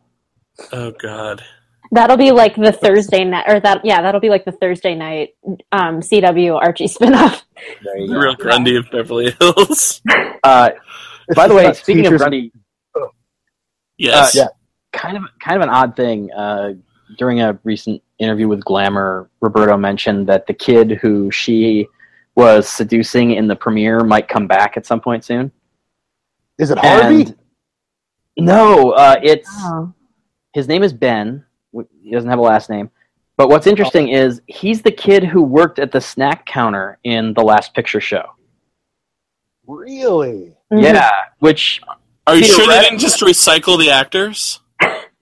[0.72, 1.42] Oh god.
[1.90, 5.30] That'll be like the Thursday night, or that yeah, that'll be like the Thursday night
[5.72, 7.42] um, CW Archie spinoff.
[7.84, 8.20] There you The go.
[8.20, 10.00] real Grundy of Beverly Hills.
[10.44, 10.70] Uh,
[11.36, 12.52] by the way, speaking of teachers- Grundy,
[13.96, 14.36] Yes.
[14.36, 14.48] Uh, yeah.
[14.98, 16.32] kind of kind of an odd thing.
[16.32, 16.72] Uh,
[17.18, 21.86] during a recent interview with Glamour, Roberto mentioned that the kid who she
[22.34, 25.52] was seducing in the premiere might come back at some point soon.
[26.58, 27.22] Is it Harvey?
[27.22, 27.36] And
[28.38, 29.92] no, uh, it's Oh.
[30.52, 31.44] His name is Ben.
[32.02, 32.90] He doesn't have a last name.
[33.36, 37.42] But what's interesting is he's the kid who worked at the snack counter in the
[37.42, 38.24] Last Picture Show.
[39.66, 40.54] really?
[40.70, 40.82] Mhm.
[40.82, 41.80] Yeah, which
[42.26, 44.60] Are you sure they didn't just recycle the actors?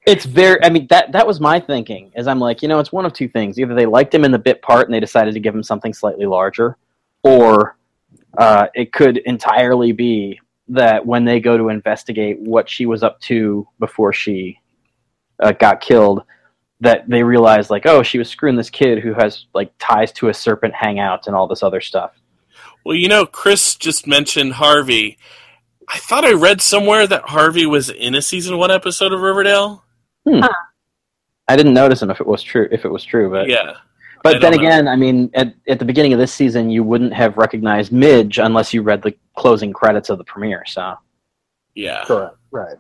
[0.07, 0.63] it's very.
[0.65, 2.11] I mean, that that was my thinking.
[2.17, 4.33] Is I'm like, you know, it's one of two things: either they liked him in
[4.33, 6.77] the bit part and they decided to give him something slightly larger,
[7.23, 7.77] or
[8.39, 13.21] uh, it could entirely be that when they go to investigate what she was up
[13.21, 14.59] to before she
[15.41, 16.23] uh, got killed,
[16.81, 20.29] that they realized like, oh, she was screwing this kid who has like ties to
[20.29, 22.13] a serpent hangout and all this other stuff.
[22.85, 25.19] Well, you know, Chris just mentioned Harvey.
[25.89, 29.85] I thought I read somewhere that Harvey was in a season one episode of Riverdale.
[30.27, 30.49] I
[31.49, 32.69] I didn't notice him if it was true.
[32.71, 33.75] If it was true, but Yeah.
[34.23, 34.59] But don't then know.
[34.59, 38.39] again, I mean, at at the beginning of this season, you wouldn't have recognized Midge
[38.39, 40.65] unless you read the closing credits of the premiere.
[40.67, 40.95] So
[41.75, 42.05] Yeah.
[42.05, 42.37] Correct.
[42.51, 42.77] Right.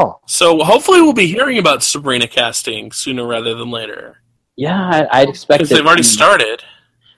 [0.00, 0.14] Huh.
[0.26, 4.18] So hopefully we'll be hearing about Sabrina casting sooner rather than later.
[4.56, 6.62] yeah, I, I'd expect Because they've already to- started.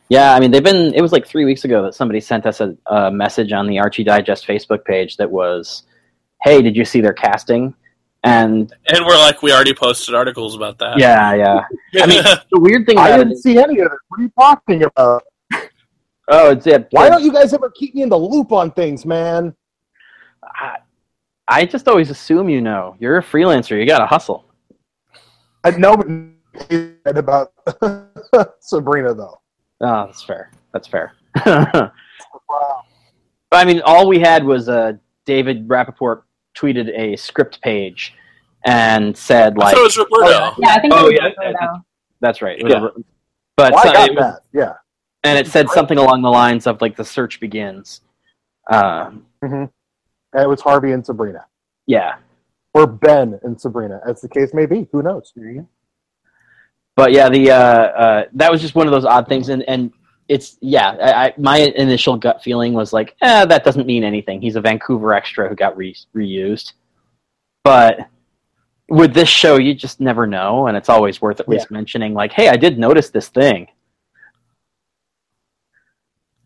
[0.08, 0.92] Yeah, I mean, they've been.
[0.94, 3.78] It was like three weeks ago that somebody sent us a, a message on the
[3.78, 5.84] Archie Digest Facebook page that was,
[6.42, 7.72] "Hey, did you see their casting?"
[8.24, 10.98] And And we're like, we already posted articles about that.
[10.98, 12.02] yeah, yeah.
[12.02, 13.98] I mean, the weird thing I didn't is, see any of it.
[14.08, 15.22] What are you talking about?
[16.28, 16.88] oh, it's it.
[16.90, 19.54] Why don't you guys ever keep me in the loop on things, man?
[20.44, 20.76] I,
[21.48, 22.96] I just always assume you know.
[23.00, 23.78] You're a freelancer.
[23.78, 24.44] You got to hustle.
[25.64, 25.94] I know
[27.14, 27.52] about
[28.60, 29.40] Sabrina though.
[29.80, 30.50] Oh, that's fair.
[30.72, 31.12] That's fair.
[31.44, 31.92] but
[33.52, 34.92] I mean, all we had was uh,
[35.26, 36.22] David Rappaport
[36.56, 38.14] tweeted a script page
[38.64, 40.26] and said like, thought it was Roberto.
[40.26, 40.54] Oh, yeah.
[40.58, 41.84] Yeah, I think Oh, it was yeah, Roberto.
[42.20, 42.80] "That's right." Yeah.
[42.80, 43.02] was-
[43.56, 44.40] But Well, I so- got it was- that.
[44.52, 44.74] Yeah.
[45.24, 48.00] and it said something along the lines of like the search begins.
[48.70, 49.26] Um,
[50.32, 51.46] And it was Harvey and Sabrina,
[51.86, 52.16] yeah,
[52.74, 54.88] or Ben and Sabrina, as the case may be.
[54.92, 55.32] Who knows?
[56.96, 59.92] but yeah, the uh, uh, that was just one of those odd things, and and
[60.28, 60.90] it's yeah.
[60.90, 64.40] I, I, my initial gut feeling was like, eh, that doesn't mean anything.
[64.40, 66.72] He's a Vancouver extra who got re- reused,
[67.64, 68.08] but
[68.88, 72.12] with this show, you just never know, and it's always worth at least mentioning.
[72.12, 73.68] Like, hey, I did notice this thing.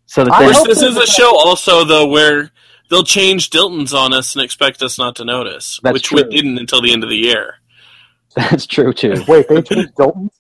[0.07, 2.53] So that I then, this is a show also though where
[2.91, 6.23] they'll change Dilton's on us and expect us not to notice, That's which true.
[6.23, 7.55] we didn't until the end of the year.
[8.37, 9.25] that's true too.
[9.29, 10.33] Wait, they changed Dalton's?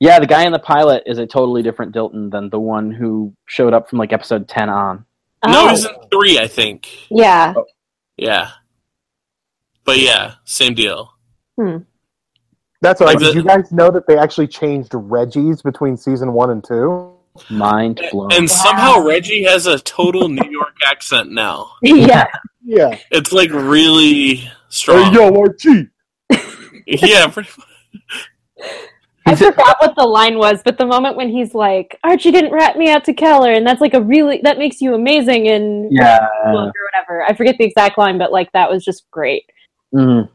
[0.00, 3.34] Yeah, the guy in the pilot is a totally different Dilton than the one who
[3.46, 5.04] showed up from like episode ten on.
[5.46, 5.68] No, Oh.
[5.70, 6.88] he's in three, I think.
[7.10, 7.54] Yeah.
[7.56, 7.64] Oh.
[8.16, 8.50] Yeah.
[9.84, 11.12] But yeah, same deal.
[11.58, 11.78] Hmm.
[12.80, 13.06] That's what.
[13.06, 16.50] Like I did the- you guys know that they actually changed Reggie's between season one
[16.50, 17.12] and two?
[17.50, 18.32] Mind blown.
[18.32, 21.72] And somehow Reggie has a total New York accent now.
[21.82, 22.26] yeah.
[22.64, 22.98] Yeah.
[23.10, 25.12] It's like really strong.
[25.12, 25.88] Hey, yo, Archie.
[26.86, 28.68] yeah, pretty much.
[29.26, 32.78] I forgot what the line was, but the moment when he's like, Archie didn't rat
[32.78, 36.26] me out to Keller, and that's like a really, that makes you amazing and yeah,
[36.46, 37.22] or whatever.
[37.22, 39.44] I forget the exact line, but like that was just great.
[39.94, 40.28] mhm.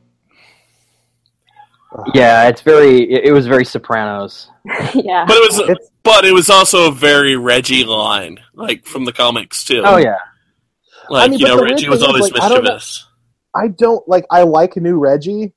[2.14, 2.48] Yeah.
[2.48, 3.04] It's very.
[3.12, 4.50] It, it was very Sopranos.
[4.94, 5.26] yeah.
[5.26, 9.14] But it was It's- but it was also a very Reggie line, like from the
[9.14, 9.82] comics too.
[9.86, 10.18] Oh yeah,
[11.10, 13.08] Like, I mean, you know, Reggie was always like, I don't mischievous.
[13.56, 14.26] I don't like.
[14.30, 15.54] I like new Reggie,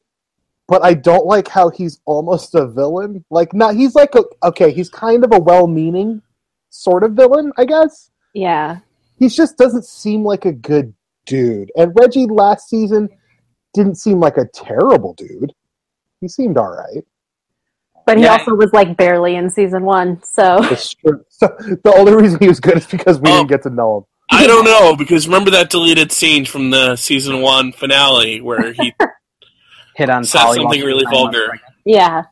[0.69, 3.25] but I don't like how he's almost a villain.
[3.31, 4.71] Like, not he's like a okay.
[4.73, 6.23] He's kind of a well-meaning
[6.71, 8.11] sort of villain, I guess.
[8.35, 8.79] Yeah.
[9.19, 10.95] He just doesn't seem like a good
[11.25, 11.73] dude.
[11.77, 13.09] And Reggie last season
[13.75, 15.53] didn't seem like a terrible dude.
[16.21, 17.05] He seemed all right.
[18.07, 18.33] But he Yeah.
[18.39, 22.77] also was like barely in season one, so So the only reason he was good
[22.79, 23.39] is because we Oh.
[23.39, 24.05] didn't get to know him.
[24.31, 28.93] I don't know because remember that deleted scene from the season one finale where he
[29.97, 31.61] hit on said something while she was really nine months vulgar.
[31.85, 32.23] yeah.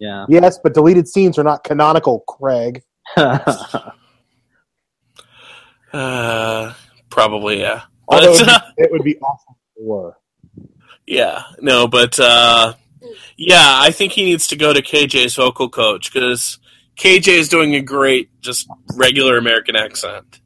[0.00, 0.30] pregnant.
[0.30, 2.82] Yes, but deleted scenes are not canonical, Craig.
[5.92, 6.74] Uh,
[7.10, 7.82] probably yeah.
[8.08, 10.16] Although it But, would, be, it would be awesome if they were.
[11.06, 12.74] yeah, no, but uh,
[13.36, 16.58] yeah, I think he needs to go to KJ's vocal coach because
[16.96, 20.40] KJ is doing a great, just regular American accent.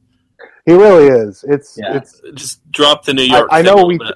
[0.65, 1.43] He really is.
[1.47, 1.95] It's Yeah.
[1.97, 3.47] it's Just drop the New York.
[3.51, 4.15] I thing know we- bit.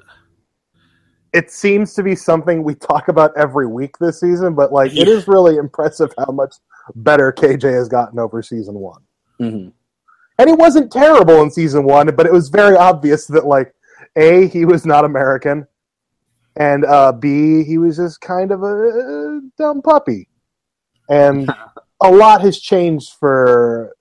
[1.33, 5.07] it seems to be something we talk about every week this season, but like it
[5.07, 6.55] is really impressive how much
[6.95, 9.01] better KJ has gotten over season one.
[9.41, 9.71] Mhm.
[10.37, 13.73] And he wasn't terrible in season one, but it was very obvious that like
[14.15, 15.65] A, he was not American,
[16.55, 20.27] and uh, B, he was just kind of a dumb puppy.
[21.09, 21.49] And
[22.03, 23.95] a lot has changed for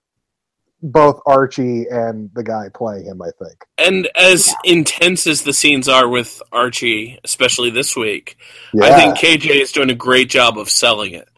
[0.85, 3.65] both Archie and the guy playing him, I think.
[3.79, 8.37] And as intense as the scenes are with Archie, especially this week,
[8.73, 8.87] Yeah.
[8.87, 11.29] I think KJ is doing a great job of selling it.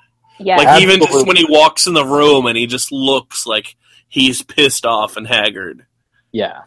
[0.40, 0.56] Yeah.
[0.56, 3.76] Like even just when he walks in the room and he just looks like
[4.08, 5.86] he's pissed off and haggard.
[6.32, 6.62] yeah.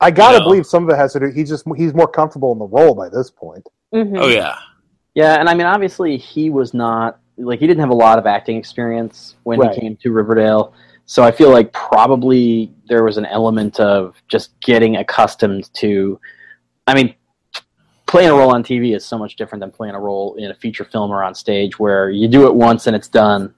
[0.00, 0.44] I gotta No.
[0.44, 1.30] believe some of it has to do.
[1.30, 3.66] He's just he's more comfortable in the role by this point.
[3.94, 4.18] Mhm.
[4.20, 4.56] Oh yeah,
[5.14, 8.26] Yeah, and I mean, obviously, he was not like he didn't have a lot of
[8.26, 9.72] acting experience when Right.
[9.74, 10.72] he came to Riverdale.
[11.06, 16.18] So I feel like probably there was an element of just getting accustomed to.
[16.86, 17.14] I mean,
[18.06, 20.54] playing a role on TV is so much different than playing a role in a
[20.54, 23.54] feature film or on stage, where you do it once and it's done.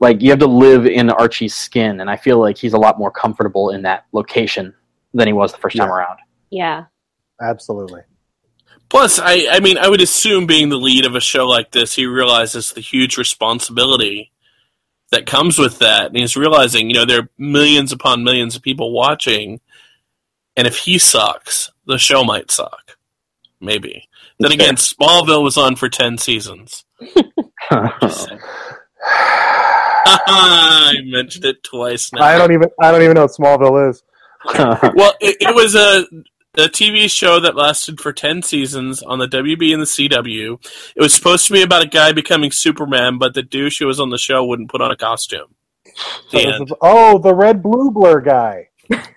[0.00, 2.98] Like you have to live in Archie's skin, and I feel like he's a lot
[2.98, 4.74] more comfortable in that location
[5.12, 6.18] than he was the first time around.
[6.50, 6.84] Yeah.
[7.40, 8.02] Absolutely.
[8.88, 11.94] Plus, I, I mean, I would assume being the lead of a show like this,
[11.94, 14.30] he realizes the huge responsibility
[15.10, 16.06] that comes with that.
[16.06, 19.60] And he's realizing, you know, there are millions upon millions of people watching.
[20.56, 22.96] And if he sucks, the show might suck.
[23.60, 24.08] Maybe.
[24.38, 26.84] Then That's again, Smallville was on for 10 seasons.
[30.26, 32.24] I mentioned it twice now.
[32.24, 34.02] I don't even I don't even know what Smallville is.
[34.94, 36.06] well, it, it was a
[36.56, 40.58] a TV show that lasted for 10 seasons on the WB and the CW.
[40.96, 44.00] It was supposed to be about a guy becoming Superman, but the douche who was
[44.00, 45.54] on the show wouldn't put on a costume.
[46.28, 48.68] So The this is- oh, the red blue blur guy.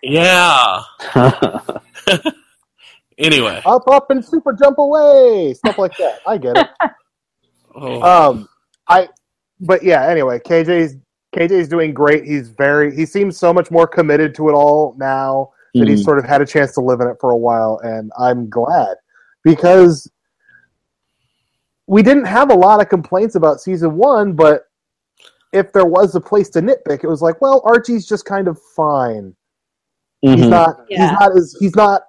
[0.01, 0.81] Yeah.
[3.17, 3.61] Anyway.
[3.65, 5.53] Up, up, and super jump away.
[5.55, 6.19] Stuff like that.
[6.27, 6.67] I get it.
[7.79, 8.01] Oh.
[8.01, 8.49] Um,
[8.87, 9.07] I,
[9.59, 10.07] but yeah.
[10.07, 10.95] Anyway, KJ's
[11.35, 12.25] KJ's doing great.
[12.25, 12.95] He's very.
[12.95, 16.05] He seems so much more committed to it all now that he's Mm.
[16.05, 18.97] sort of had a chance to live in it for a while, and I'm glad
[19.43, 20.09] because
[21.87, 24.63] we didn't have a lot of complaints about season one, but
[25.53, 28.59] if there was a place to nitpick, it was like, well, Archie's just kind of
[28.75, 29.35] fine.
[30.21, 30.49] He's Mhm.
[30.49, 30.85] not.
[30.89, 31.09] Yeah.
[31.09, 31.55] He's not as.
[31.59, 32.01] He's not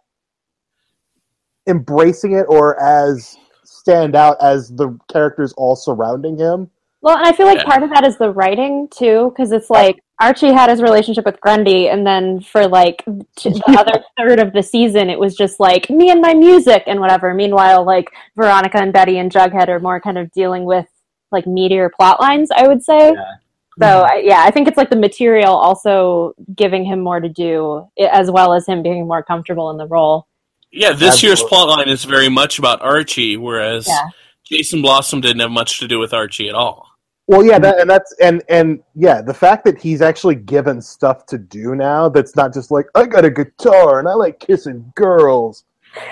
[1.68, 6.70] embracing it or as stand out as the characters all surrounding him.
[7.02, 7.64] Well, and I feel like Yeah.
[7.64, 11.40] part of that is the writing too, because it's like Archie had his relationship with
[11.40, 13.04] Grundy, and then for like
[13.36, 16.82] t- the other third of the season, it was just like me and my music
[16.86, 17.32] and whatever.
[17.34, 20.86] Meanwhile, like Veronica and Betty and Jughead are more kind of dealing with
[21.30, 23.12] like meatier plot lines, I would say.
[23.12, 23.34] Yeah.
[23.80, 27.88] So I, yeah, I think it's like the material also giving him more to do,
[28.10, 30.26] as well as him being more comfortable in the role.
[30.72, 31.74] Yeah, this year's Absolutely.
[31.84, 34.08] plotline is very much about Archie, whereas Yeah.
[34.44, 36.87] Jason Blossom didn't have much to do with Archie at all.
[37.28, 41.26] Well, yeah, that, and that's and and yeah, the fact that he's actually given stuff
[41.26, 44.90] to do now that's not just like I got a guitar and I like kissing
[44.96, 45.64] girls.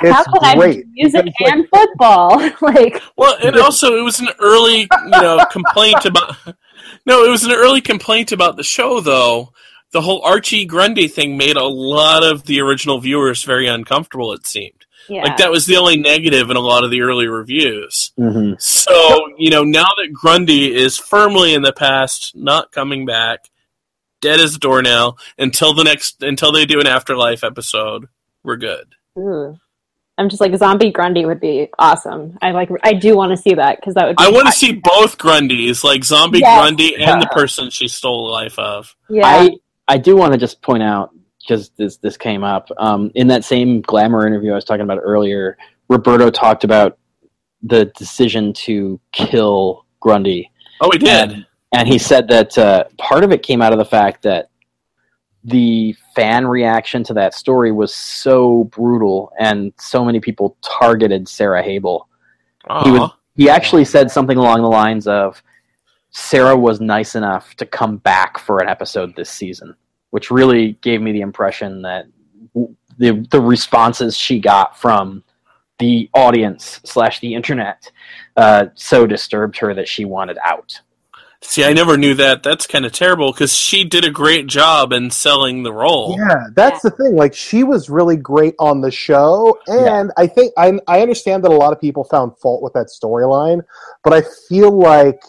[0.03, 0.79] It's How can great.
[0.79, 2.39] I do music Because, like, and football?
[2.61, 6.37] like, Well, and also it was an early, you know, complaint about.
[7.05, 9.53] No, it was an early complaint about the show, though.
[9.93, 14.33] The whole Archie Grundy thing made a lot of the original viewers very uncomfortable.
[14.33, 14.76] It seemed
[15.09, 18.13] yeah, like that was the only negative in a lot of the early reviews.
[18.19, 18.61] Mhm.
[18.61, 23.49] So you know, now that Grundy is firmly in the past, not coming back,
[24.21, 28.07] dead as a doornail until the next until they do an afterlife episode,
[28.43, 28.87] we're good.
[29.19, 29.57] Ooh.
[30.19, 32.39] I'm just like zombie Grundy would be awesome.
[32.41, 34.17] I like I do want to see that because that would.
[34.17, 36.59] Be I want to see both Grundys, like Zombie Yes.
[36.59, 38.97] Grundy and the person she stole the life of.
[39.11, 39.51] Yeah, I
[39.87, 41.11] I do want to just point out
[41.47, 44.99] because this this came up um, in that same glamour interview I was talking about
[45.03, 45.57] earlier.
[45.89, 46.99] Roberto talked about
[47.63, 51.31] the decision to kill Grundy, Oh, he did.
[51.33, 54.51] and, and he said that uh, part of it came out of the fact that
[55.45, 61.63] the fan reaction to that story was so brutal, and so many people targeted Sarah
[61.63, 62.07] Habel.
[62.85, 65.43] he was- He actually said something along the lines of,
[66.11, 69.75] "Sarah was nice enough to come back for an episode this season,"
[70.11, 72.07] which really gave me the impression that
[72.55, 75.23] w- the the responses she got from
[75.79, 77.91] the audience slash the internet
[78.37, 80.81] uh, so disturbed her that she wanted out.
[81.43, 82.43] See, I never knew that.
[82.43, 86.17] That's kind of terrible because she did a great job in selling the role.
[86.19, 87.15] Yeah, that's the thing.
[87.15, 91.51] Like she was really great on the show, and I think I I understand that
[91.51, 93.61] a lot of people found fault with that storyline,
[94.03, 95.23] but I feel like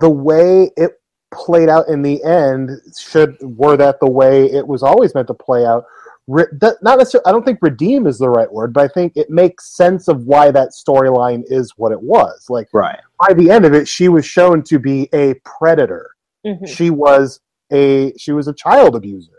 [0.00, 0.92] the way it
[1.32, 5.34] played out in the end should were that the way it was always meant to
[5.34, 5.84] play out.
[6.28, 7.26] Re, that, not necessarily.
[7.26, 10.24] I don't think redeem is the right word, but I think it makes sense of
[10.26, 12.46] why that storyline is what it was.
[12.48, 12.98] Like Right.
[13.26, 16.10] by the end of it, she was shown to be a predator.
[16.44, 16.66] Mhm.
[16.68, 17.40] She was
[17.72, 19.30] a she was a child abuser.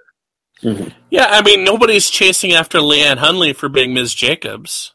[1.09, 4.13] Yeah, I mean, nobody's chasing after Leann Hunley for being Ms.
[4.15, 4.93] Jacobs.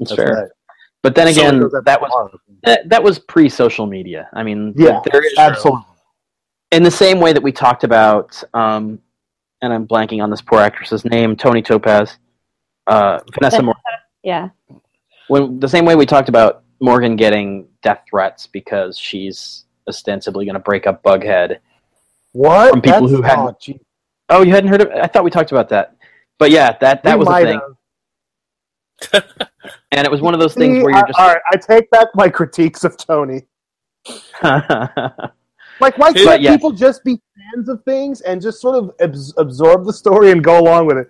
[0.00, 0.34] That's, That's fair.
[0.34, 0.48] right.
[1.06, 2.32] But then again, Goes at that was heart.
[2.64, 4.28] that, that was pre social media.
[4.32, 5.84] I mean, Yeah, there is absolutely.
[6.72, 8.98] in the same way that we talked about, um,
[9.62, 12.18] and I'm blanking on this poor actress's name, Toni Topaz,
[12.88, 13.62] uh, Vanessa.
[13.62, 13.76] Mor-
[14.24, 14.48] yeah,
[15.28, 20.54] when the same way we talked about Morgan getting death threats because she's ostensibly going
[20.54, 21.58] to break up Bughead.
[22.32, 22.70] What?
[22.72, 23.74] From people That's- who hadn't- oh,
[24.28, 24.90] Oh, you hadn't heard of?
[24.90, 25.94] I thought we talked about that.
[26.36, 27.60] But yeah, that that we was a might thing,
[29.12, 29.48] have.
[29.96, 31.18] and it was one of those things See, where you're just.
[31.18, 31.40] all right.
[31.52, 33.42] I take back my critiques of Toni.
[35.80, 36.52] Like, why can't yeah.
[36.52, 37.20] people just be
[37.52, 40.96] fans of things and just sort of abs- absorb the story and go along with
[40.96, 41.06] it?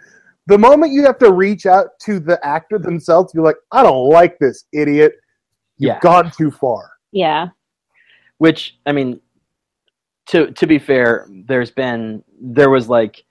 [0.48, 4.08] The moment you have to reach out to the actor themselves, be like, I don't
[4.08, 5.12] like this idiot.
[5.78, 5.98] You've Yeah.
[6.00, 6.90] gone too far.
[7.12, 7.48] yeah,
[8.38, 9.20] Which I mean,
[10.30, 13.24] to to be fair, there's been there was like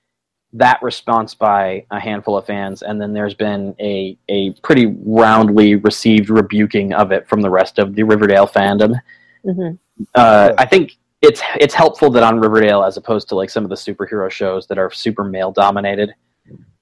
[0.56, 5.76] that response by a handful of fans, and then there's been a a pretty roundly
[5.76, 8.96] received rebuking of it from the rest of the Riverdale fandom.
[9.44, 9.72] hmm
[10.14, 13.70] Uh, I think it's it's helpful that on Riverdale, as opposed to like some of
[13.70, 16.14] the superhero shows that are super male dominated,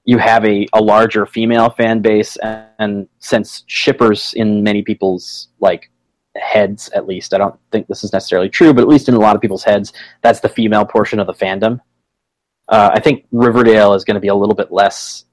[0.04, 5.48] you have a, a larger female fan base, and, and since shippers in many people's
[5.60, 5.90] like
[6.36, 9.20] heads, at least, I don't think this is necessarily true, but at least in a
[9.20, 11.80] lot of people's heads, that's the female portion of the fandom.
[12.68, 15.24] Uh, I think Riverdale is going to be a little bit less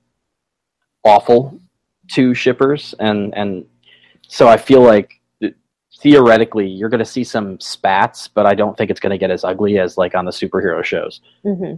[1.04, 1.60] awful
[2.10, 3.66] to shippers, and and
[4.28, 5.22] so I feel like
[6.00, 9.30] theoretically you're going to see some spats, but I don't think it's going to get
[9.30, 11.22] as ugly as like on the superhero shows.
[11.44, 11.76] hmm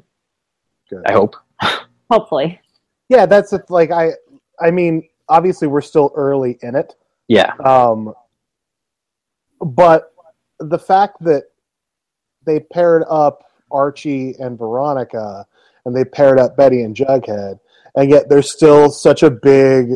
[1.07, 1.35] I hope.
[2.11, 2.61] Hopefully.
[3.09, 3.69] Yeah, that's it.
[3.69, 4.11] Like I,
[4.61, 6.93] I mean, obviously we're still early in it,
[7.27, 8.13] Yeah, um,
[9.59, 10.13] but
[10.59, 11.45] the fact that
[12.45, 13.43] they paired up
[13.73, 15.45] Archie and Veronica,
[15.85, 17.59] and they paired up Betty and Jughead,
[17.95, 19.91] and yet there's still such a big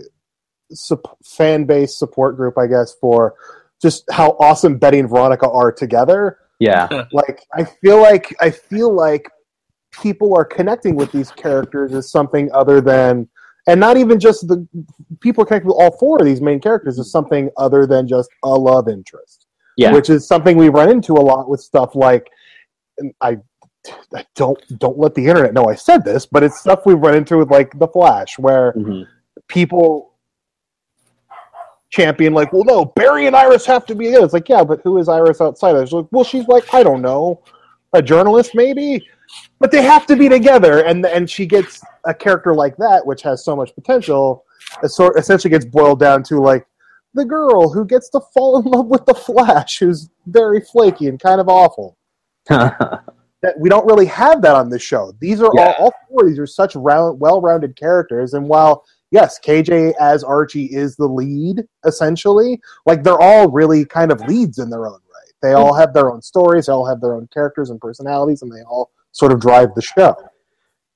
[0.71, 3.35] sup- fan base support group, I guess, for
[3.81, 6.39] just how awesome Betty and Veronica are together.
[6.59, 9.29] yeah, Like I feel like I feel like
[10.01, 13.27] people are connecting with these characters as something other than
[13.67, 14.65] and not even just the
[15.21, 18.29] people are connecting with all four of these main characters as something other than just
[18.43, 19.47] a love interest
[19.77, 19.93] yeah.
[19.93, 22.29] which is something we run into a lot with stuff like
[23.21, 23.37] I,
[24.15, 27.15] I don't don't let the internet know I said this, but it's stuff we've run
[27.15, 29.05] into with like the Flash, where Mhm.
[29.47, 30.13] people
[31.89, 34.25] champion like, well, no, Barry and Iris have to be together.
[34.25, 35.75] It's like, yeah, but who is Iris outside?
[35.75, 35.83] of?
[35.83, 37.41] It's like, well, she's like, I don't know,
[37.93, 39.05] a journalist maybe,
[39.59, 43.21] but they have to be together, and and she gets a character like that, which
[43.23, 44.43] has so much potential.
[44.85, 46.65] Sort essentially gets boiled down to like
[47.13, 51.19] the girl who gets to fall in love with the Flash, who's very flaky and
[51.19, 51.97] kind of awful.
[53.43, 55.13] That we don't really have that on this show.
[55.19, 55.75] These are Yeah.
[55.77, 60.23] all, all four of these are such round, well-rounded characters, and while yes, KJ as
[60.23, 64.93] Archie is the lead essentially, like they're all really kind of leads in their own
[64.93, 65.33] right.
[65.41, 68.51] They all have their own stories, they all have their own characters and personalities, and
[68.51, 70.15] they all sort of drive the show.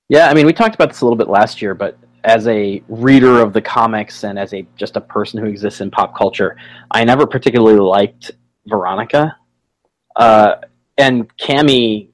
[0.10, 2.84] Yeah, I mean, we talked about this a little bit last year, but as a
[2.90, 6.58] reader of the comics and as a just a person who exists in pop culture,
[6.92, 8.32] I never particularly liked
[8.68, 9.38] Veronica,
[10.18, 10.56] uh,
[10.98, 12.11] and Cammy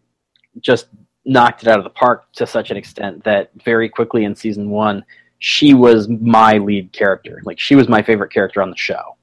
[0.62, 0.88] just
[1.26, 4.70] knocked it out of the park to such an extent that very quickly in season
[4.70, 5.04] one,
[5.40, 7.42] she was my lead character.
[7.44, 9.18] Like she was my favorite character on the show.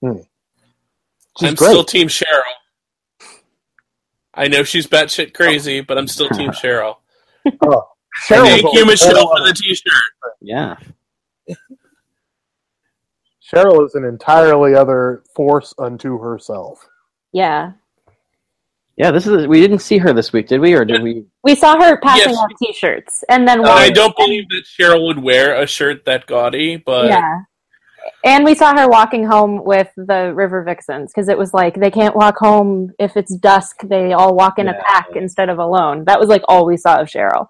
[0.00, 0.18] Hmm.
[1.38, 1.68] She's I'm great.
[1.68, 2.26] still Team Cheryl.
[4.34, 5.84] I know she's batshit crazy, oh.
[5.86, 6.96] but I'm still Team Cheryl.
[7.62, 7.88] Oh,
[8.30, 9.92] And Cheryl's Thank you, Michelle, for the T-shirt.
[10.40, 10.76] Yeah,
[13.52, 16.86] Cheryl is an entirely other force unto herself.
[17.32, 17.72] Yeah.
[18.96, 19.10] Yeah.
[19.10, 20.74] This is we didn't see her this week, did we?
[20.74, 21.24] Or did we?
[21.42, 22.38] We saw her passing Yes.
[22.38, 26.26] out T-shirts, and then And I don't believe that Cheryl would wear a shirt that
[26.26, 27.40] gaudy, but yeah.
[28.24, 31.90] And we saw her walking home with the River Vixens because it was like they
[31.90, 33.80] can't walk home if it's dusk.
[33.84, 36.04] They all walk in a pack instead of alone.
[36.04, 37.48] That was like all we saw of Cheryl.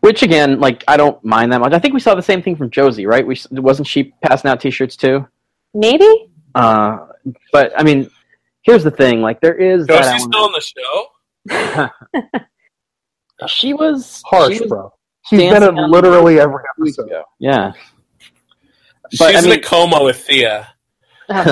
[0.00, 1.72] Which again, like I don't mind that much.
[1.72, 3.26] I think we saw the same thing from Josie, right?
[3.26, 5.26] We wasn't she passing out T-shirts too?
[5.74, 6.30] Maybe.
[6.54, 7.06] Uh,
[7.52, 8.10] but I mean,
[8.62, 11.90] here's the thing: like there is that Josie's still on the show.
[13.48, 14.92] she was Harsh, she was bro.
[15.26, 17.06] She's been dancing in literally every episode.
[17.06, 17.24] ago.
[17.38, 17.72] Yeah,
[19.10, 20.68] She's But, I in a coma with Thea.
[21.30, 21.44] Oh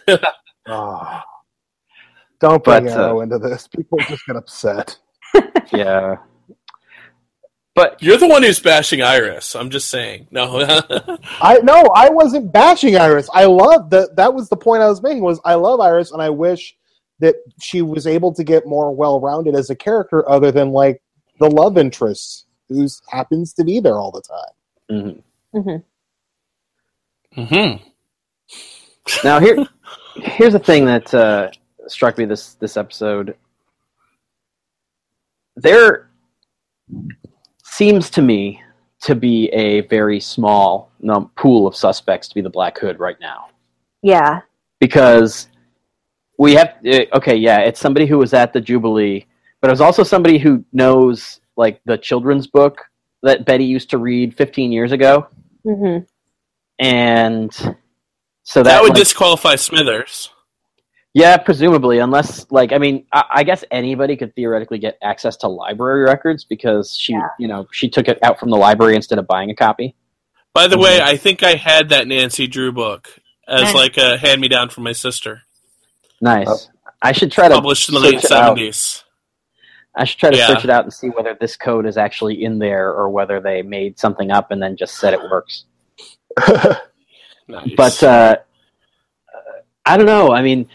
[0.08, 0.20] God.
[0.66, 1.20] Oh.
[2.40, 3.68] Don't bring But, uh, Arrow into this.
[3.68, 4.98] People just get upset.
[5.72, 6.16] yeah.
[7.74, 9.56] But You're the one who's bashing Iris.
[9.56, 10.28] I'm just saying.
[10.30, 10.58] No.
[11.40, 13.28] I no, I wasn't bashing Iris.
[13.34, 14.14] I love that.
[14.16, 15.22] That was the point I was making.
[15.22, 16.76] Was I love Iris, and I wish
[17.18, 21.02] that she was able to get more well-rounded as a character, other than like
[21.40, 25.22] the love interest who happens to be there all the time.
[25.52, 25.82] mhm.
[27.34, 27.76] hmm hmm
[29.24, 29.56] now here,
[30.14, 31.50] here's the thing that uh,
[31.88, 33.36] struck me this this episode.
[35.56, 36.10] There
[37.76, 38.62] seems to me
[39.00, 43.18] to be a very small num- pool of suspects to be the Black Hood right
[43.20, 43.46] now.
[44.02, 44.40] Yeah.
[44.80, 45.48] because
[46.38, 49.24] we have uh, okay yeah it's somebody who was at the jubilee
[49.60, 52.82] but it was also somebody who knows like the children's book
[53.22, 55.26] that betty used to read 15 years ago
[55.64, 55.98] hmm
[56.80, 57.52] and
[58.42, 60.28] so that, That would like, disqualify Smithers.
[61.14, 65.48] Yeah presumably unless like i mean I, I guess anybody could theoretically get access to
[65.48, 67.28] library records because she Yeah.
[67.38, 69.94] you know she took it out from the library instead of buying a copy
[70.52, 70.82] By the Mhm.
[70.82, 73.08] way, I think I had that Nancy Drew book
[73.48, 73.74] as Nice.
[73.74, 75.42] like a hand me down from my sister.
[76.20, 76.58] nice Oh.
[77.02, 79.02] i should try to Published in the late it seventies.
[79.96, 80.48] I should try to Yeah.
[80.48, 83.62] search it out and see whether this code is actually in there or whether they
[83.62, 85.64] made something up and then just said it works.
[87.46, 87.70] Nice.
[87.76, 88.36] But uh,
[89.84, 90.32] I don't know.
[90.32, 90.66] I mean,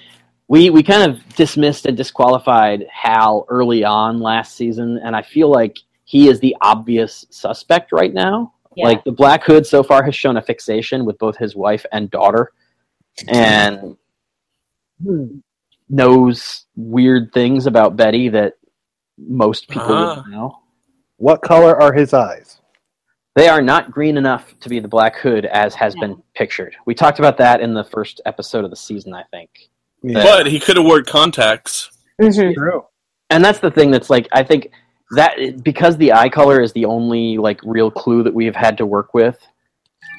[0.49, 5.49] we we kind of dismissed and disqualified Hal early on last season, and I feel
[5.49, 8.53] like he is the obvious suspect right now.
[8.75, 8.85] Yeah.
[8.85, 12.09] Like the Black Hood so far has shown a fixation with both his wife and
[12.09, 12.51] daughter,
[13.27, 13.95] and
[15.89, 18.53] knows weird things about Betty that
[19.17, 20.09] most people Ah.
[20.15, 20.59] wouldn't know.
[21.17, 22.61] what color are his eyes?
[23.35, 26.75] They are not green enough to be the Black Hood as has been pictured.
[26.85, 29.49] We talked about that in the first episode of the season, I think.
[30.03, 31.89] But he could have worn contacts.
[32.21, 32.53] Mhm.
[32.55, 32.85] True.
[33.29, 34.71] and that's the thing that's like i think
[35.15, 38.77] that because the eye color is the only like real clue that we have had
[38.77, 39.37] to work with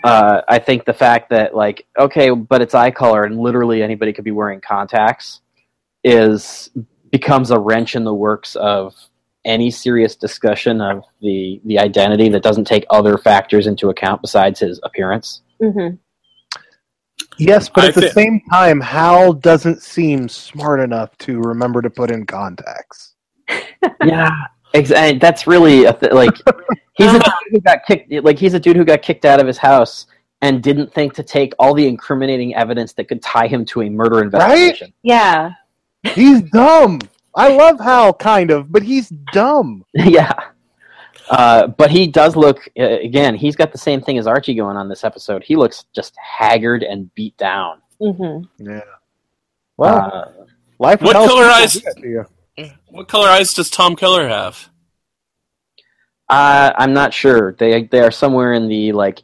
[0.05, 4.13] uh, i think the fact that like okay but it's eye color and literally anybody
[4.15, 5.41] could be wearing contacts
[6.05, 6.71] is
[7.13, 8.95] becomes a wrench in the works of
[9.45, 14.61] any serious discussion of the the identity that doesn't take other factors into account besides
[14.61, 15.99] his appearance Mhm.
[17.41, 21.83] Yes, but I at the thi- same time, Hal doesn't seem smart enough to remember
[21.83, 23.15] to put in contacts.
[24.05, 24.31] yeah
[24.75, 26.31] exactly that's really a th- like
[26.97, 29.47] he's a dude who got kicked like he's a dude who got kicked out of
[29.49, 30.07] his house
[30.43, 33.91] and didn't think to take all the incriminating evidence that could tie him to a
[33.91, 35.51] murder investigation Yeah.
[36.15, 37.01] He's dumb.
[37.35, 39.85] I love Hal, kind of, but he's dumb.
[39.95, 40.33] yeah
[41.31, 44.77] uh, but he does look uh, again he's got the same thing as archie going
[44.77, 48.81] on this episode he looks just haggard and beat down hmm Yeah.
[49.77, 50.45] Well, uh,
[50.79, 52.25] life what color eyes- do that to you.
[52.91, 54.69] What color eyes does Tom Keller have?
[56.29, 59.21] uh, i'm not sure they they are somewhere in the like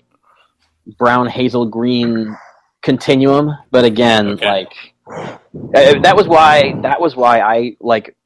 [0.99, 2.37] brown hazel green
[2.83, 4.47] continuum but again Okay.
[4.47, 4.73] like
[5.09, 8.17] uh, that was why that was why i like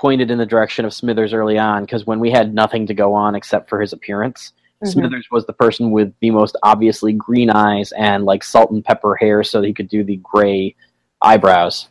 [0.00, 3.12] pointed in the direction of smithers early on because when we had nothing to go
[3.12, 4.88] on except for his appearance Mhm.
[4.92, 9.14] smithers was the person with the most obviously green eyes and like salt and pepper
[9.14, 10.74] hair so that he could do the gray
[11.20, 11.88] eyebrows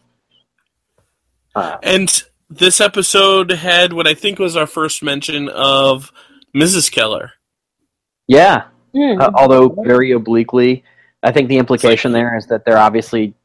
[1.56, 2.10] uh, And
[2.50, 6.12] this episode had what I think was our first mention of
[6.56, 6.92] Mrs.
[6.92, 7.32] Keller.
[8.28, 8.64] yeah
[8.96, 9.22] Mm.
[9.22, 10.84] uh, although very obliquely.
[11.22, 13.36] I think the implication there is that they're obviously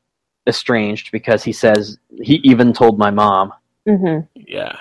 [0.46, 3.52] estranged because he says he even told my mom.
[3.88, 4.26] Mhm.
[4.34, 4.76] Yeah.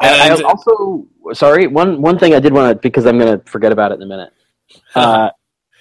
[0.00, 3.38] I, And I also sorry one one thing I did want to because I'm going
[3.40, 4.32] to forget about it in a minute.
[4.94, 5.28] Uh,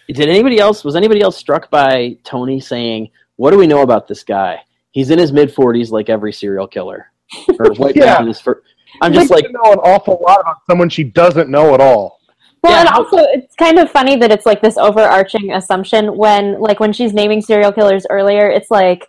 [0.10, 4.08] did anybody else was anybody else struck by Toni saying, "What do we know about
[4.08, 4.60] this guy?
[4.92, 7.08] He's in his mid 40s, like every serial killer."
[7.60, 8.06] Or white Yeah.
[8.06, 8.62] man in his fir-
[9.02, 11.80] I'm just She like, should know an awful lot about someone she doesn't know at
[11.82, 12.20] all.
[12.62, 16.60] Well, Yeah, and also it's kind of funny that it's like this overarching assumption when,
[16.62, 19.08] like, when she's naming serial killers earlier, it's like,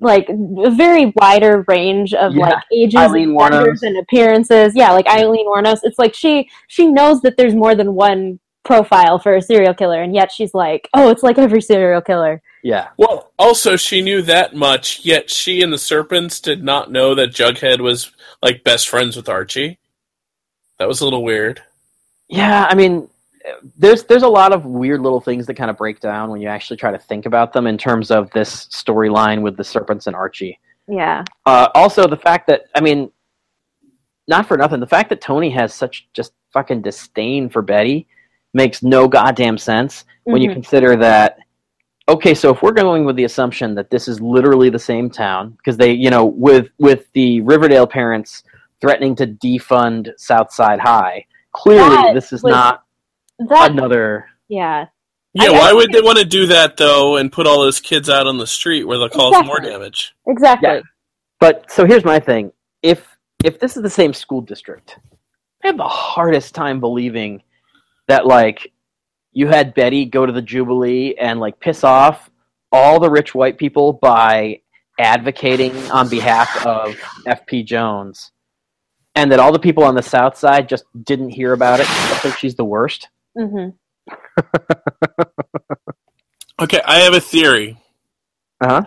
[0.00, 2.46] like a very wider range of Yeah.
[2.48, 4.72] like ages, Aileen and genders, and appearances.
[4.74, 5.80] Yeah, like Aileen Wuornos.
[5.82, 10.02] It's like she she knows that there's more than one profile for a serial killer,
[10.02, 12.42] and yet she's like, oh, it's like every serial killer.
[12.62, 17.14] yeah, Well, also she knew that much, yet she and the Serpents did not know
[17.14, 18.12] that Jughead was
[18.42, 19.78] like best friends with Archie.
[20.78, 21.62] That was a little weird.
[22.28, 23.08] Yeah, I mean,
[23.76, 26.48] there's there's a lot of weird little things that kind of break down when you
[26.48, 30.14] actually try to think about them in terms of this storyline with the serpents and
[30.16, 30.58] Archie.
[30.86, 31.24] Yeah.
[31.46, 33.10] Uh, also, the fact that I mean,
[34.26, 38.06] not for nothing, the fact that Toni has such just fucking disdain for Betty
[38.54, 40.54] makes no goddamn sense when you Mhm.
[40.54, 41.38] consider that.
[42.08, 45.50] Okay, so if we're going with the assumption that this is literally the same town,
[45.50, 48.42] because they, you know, with with the Riverdale parents
[48.80, 52.84] threatening to defund Southside High, clearly That this is was- not
[53.38, 54.26] That another.
[54.48, 54.86] yeah.
[55.34, 57.80] Yeah, I- why I would they want to do that though and put all those
[57.80, 60.14] kids out on the street where they'll cause more damage?
[60.26, 60.68] Exactly.
[60.68, 60.80] Yeah.
[61.38, 62.50] But so here's my thing:
[62.82, 63.06] if
[63.44, 64.98] if this is the same school district,
[65.62, 67.42] I have the hardest time believing
[68.08, 68.72] that like
[69.32, 72.30] you had Betty go to the Jubilee and like piss off
[72.72, 74.60] all the rich white people by
[74.98, 78.32] advocating on behalf of FP Jones,
[79.14, 81.86] and that all the people on the South Side just didn't hear about it.
[81.88, 83.08] I think she's the worst.
[83.38, 83.68] Hmm
[86.60, 87.78] Okay, I have a theory.
[88.60, 88.82] Uh huh.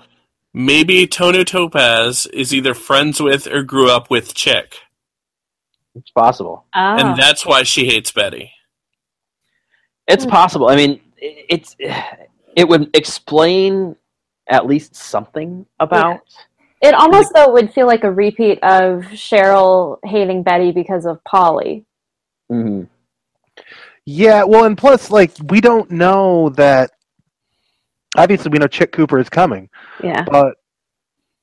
[0.54, 4.76] Maybe Toni Topaz is either friends with or grew up with Chick,
[5.96, 6.66] It's possible.
[6.74, 6.98] Ah.
[6.98, 8.52] and that's why she hates Betty.
[10.08, 10.32] It's Hmm.
[10.32, 10.68] possible.
[10.68, 11.76] I mean, i- it's
[12.58, 13.96] it would explain
[14.50, 16.20] at least something about.
[16.82, 21.86] It almost though would feel like a repeat of Cheryl hating Betty because of Polly.
[22.52, 22.88] Mhm.
[24.06, 26.92] Yeah, well, and plus, like, we don't know that.
[28.18, 29.70] Obviously, we know Chick Cooper is coming,
[30.04, 30.24] Yeah.
[30.24, 30.56] but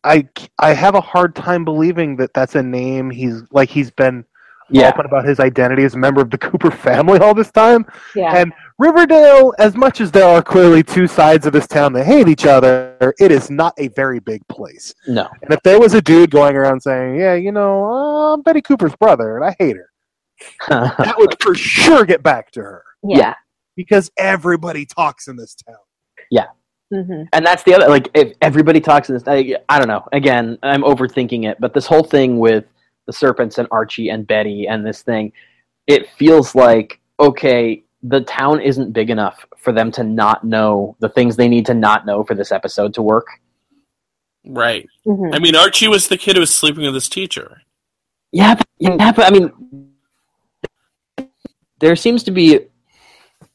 [0.04, 0.28] I
[0.58, 4.24] I have a hard time believing that that's a name he's like he's been
[4.70, 7.86] Yeah, open about his identity as a member of the Cooper family all this time.
[8.14, 8.36] Yeah.
[8.36, 12.28] And Riverdale, as much as there are clearly two sides of this town that hate
[12.28, 14.94] each other, it is not a very big place.
[15.06, 15.26] no.
[15.42, 18.60] And if there was a dude going around saying, "Yeah, you know, uh, I'm Betty
[18.60, 19.88] Cooper's brother, and I hate her,"
[20.68, 23.34] that would for sure get back to her yeah.
[23.76, 25.76] because everybody talks in this town.
[26.30, 26.46] Yeah.
[26.92, 30.04] hmm and that's the other like if everybody talks in this I, I don't know
[30.12, 32.64] again i'm overthinking it but this whole thing with
[33.06, 35.32] the serpents and archie and betty and this thing
[35.86, 41.08] it feels like okay the town isn't big enough for them to not know the
[41.08, 43.26] things they need to not know for this episode to work
[44.46, 44.86] Right.
[45.04, 47.62] hmm I mean, Archie was the kid who was sleeping with his teacher.
[48.32, 49.50] yeah but, yeah but i mean
[51.80, 52.60] there seems to be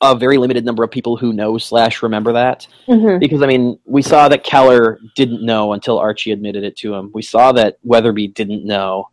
[0.01, 2.67] a very limited number of people who know slash remember that.
[2.85, 6.93] Hmm because I mean, we saw that Keller didn't know until Archie admitted it to
[6.93, 7.11] him.
[7.13, 9.09] We saw that Weatherby didn't know,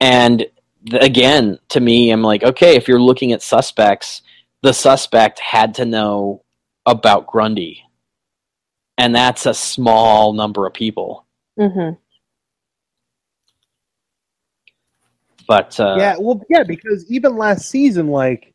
[0.00, 0.46] and
[0.90, 4.22] th- again, to me, I'm like, okay, if you're looking at suspects,
[4.62, 6.44] the suspect had to know
[6.86, 7.82] about Grundy,
[8.98, 11.26] and that's a small number of people.
[11.58, 11.90] hmm
[15.46, 18.54] But uh, yeah, well, yeah, because even last season, like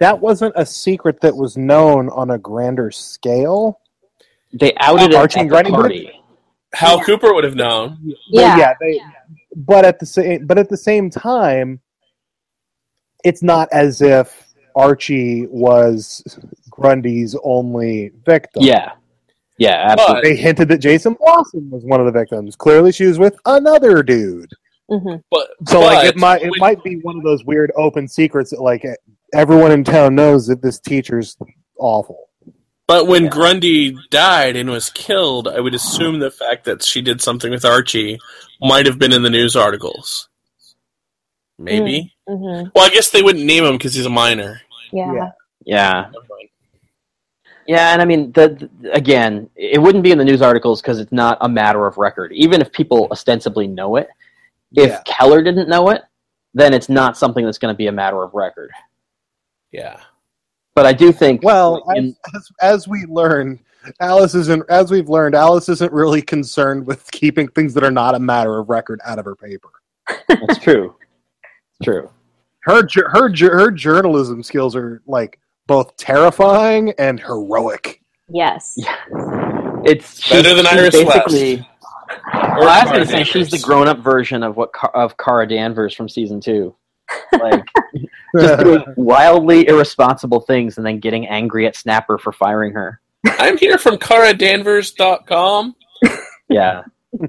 [0.00, 3.80] that wasn't a secret that was known on a grander scale.
[4.52, 6.22] they outed Archie it and at the Grundy party.
[6.72, 7.04] Hal Yeah.
[7.04, 7.98] Cooper would have known.
[8.04, 8.56] But Yeah.
[8.58, 9.00] yeah, they,
[9.56, 11.80] but at the same, but at the same time,
[13.24, 14.46] it's not as if
[14.76, 16.38] Archie was
[16.70, 18.62] Grundy's only victim.
[18.62, 18.92] Yeah,
[19.58, 20.30] yeah, But absolutely.
[20.30, 22.54] They hinted that Jason Blossom was one of the victims.
[22.54, 24.52] Clearly, she was with another dude.
[24.88, 28.08] Hmm but So, like, it might it when- might be one of those weird open
[28.08, 28.84] secrets that like
[29.34, 31.36] everyone in town knows that this teacher's
[31.78, 32.28] awful.
[32.86, 37.20] But when Grundy died and was killed, I would assume the fact that she did
[37.20, 38.18] something with Archie
[38.62, 40.30] might have been in the news articles.
[41.58, 42.14] Maybe.
[42.26, 44.62] hmm Well, I guess they wouldn't name him because he's a minor.
[44.90, 45.12] Yeah.
[45.12, 45.30] Yeah.
[45.66, 46.10] yeah.
[47.66, 50.98] Yeah, and I mean, the, the- again, it wouldn't be in the news articles because
[50.98, 52.32] it's not a matter of record.
[52.32, 54.08] Even if people ostensibly know it,
[54.74, 55.02] if Yeah.
[55.04, 56.02] Keller didn't know it,
[56.54, 58.70] then it's not something that's going to be a matter of record.
[59.72, 60.00] Yeah.
[60.74, 63.58] But I do think, Well, in- as, as, as we learn,
[64.00, 64.64] Alice isn't.
[64.68, 68.58] As we've learned, Alice isn't really concerned with keeping things that are not a matter
[68.58, 69.70] of record out of her paper.
[70.28, 70.94] that's true.
[71.42, 72.10] It's true.
[72.64, 78.02] Her her her journalism skills are like both terrifying and heroic.
[78.28, 78.74] Yes.
[78.76, 78.96] Yeah.
[79.84, 81.54] It's she's- Better than she's Iris basically.
[81.60, 81.66] Or
[82.32, 85.16] Well, I was Kara going to say she's the grown-up version of what Car- of
[85.16, 86.74] Kara Danvers from season two,
[87.40, 87.64] like
[88.38, 93.00] just doing wildly irresponsible things and then getting angry at Snapper for firing her.
[93.26, 95.74] I'm here from KaraDanvers.com.
[96.48, 96.82] Yeah,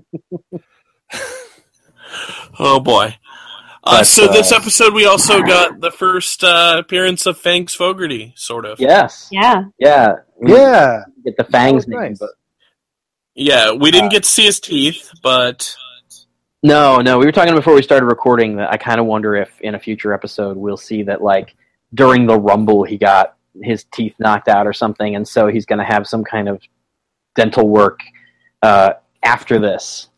[2.59, 3.15] Oh boy.
[3.83, 7.73] Uh, But, so this uh, episode, we also got the first uh, appearance of Fangs
[7.73, 8.79] Fogarty, sort of.
[8.79, 9.63] yes, Yeah.
[9.79, 12.19] yeah, We yeah, Get the fangs name, nice.
[12.19, 12.31] but
[13.39, 15.73] Yeah, we didn't get to see his teeth, but
[16.61, 17.17] No, no.
[17.17, 19.79] We were talking before we started recording that I kind of wonder if in a
[19.79, 21.55] future episode we'll see that like
[21.93, 25.79] during the rumble he got his teeth knocked out or something, and so he's going
[25.79, 26.61] to have some kind of
[27.35, 28.01] dental work
[28.61, 30.09] uh, after this,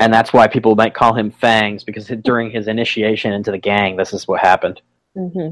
[0.00, 3.96] and that's why people might call him Fangs because during his initiation into the gang,
[3.96, 4.82] this is what happened.
[5.14, 5.50] hmm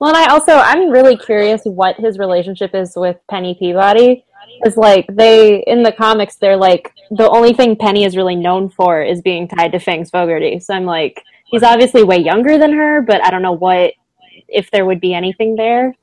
[0.00, 4.24] Well, and I also I'm really curious what his relationship is with Penny Peabody.
[4.62, 8.68] Because like they in the comics, they're like the only thing Penny is really known
[8.70, 10.58] for is being tied to Fangs Fogarty.
[10.60, 13.94] So I'm like, he's obviously way younger than her, but I don't know what
[14.48, 15.94] if there would be anything there.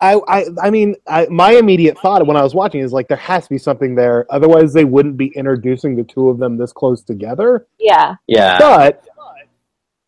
[0.00, 3.16] I, I, I mean, I, my immediate thought when I was watching is like there
[3.16, 4.26] has to be something there.
[4.28, 7.66] Otherwise, they wouldn't be introducing the two of them this close together.
[7.78, 8.16] Yeah.
[8.26, 9.02] Yeah, But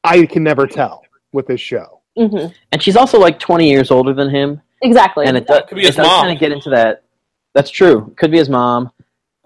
[0.04, 1.02] I can never tell
[1.32, 2.00] with this show.
[2.16, 4.60] hmm and she's also like twenty years older than him.
[4.82, 5.26] Exactly.
[5.26, 6.22] and it does, Could be his it does mom.
[6.24, 7.02] kind of get into that.
[7.56, 8.12] That's true.
[8.18, 8.92] Could be his mom,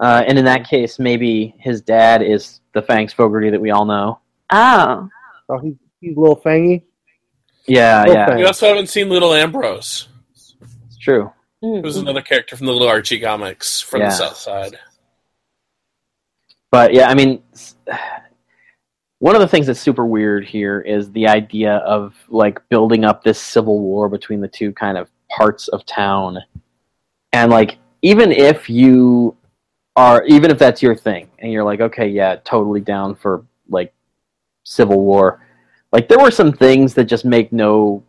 [0.01, 3.85] uh, and in that case, maybe his dad is the Fangs Fogarty that we all
[3.85, 4.19] know.
[4.51, 5.09] oh.
[5.49, 6.83] Oh, he's, he's a little fangy.
[7.67, 8.37] Yeah, Little yeah, Fang.
[8.37, 11.31] we also haven't seen Little Ambrose, it's true.
[11.63, 11.83] Mhm.
[11.83, 14.07] who's another character from the Little Archie comics from Yeah.
[14.09, 14.77] the South Side.
[16.71, 17.41] But yeah, I mean,
[19.19, 23.23] one of the things that's super weird here is the idea of like building up
[23.23, 26.37] this civil war between the two kind of parts of town,
[27.33, 29.35] and like even if you
[29.95, 33.93] are, even if that's your thing, and you're like, okay, yeah, totally down for like
[34.63, 35.45] civil war.
[35.91, 38.03] Like there were some things that just make no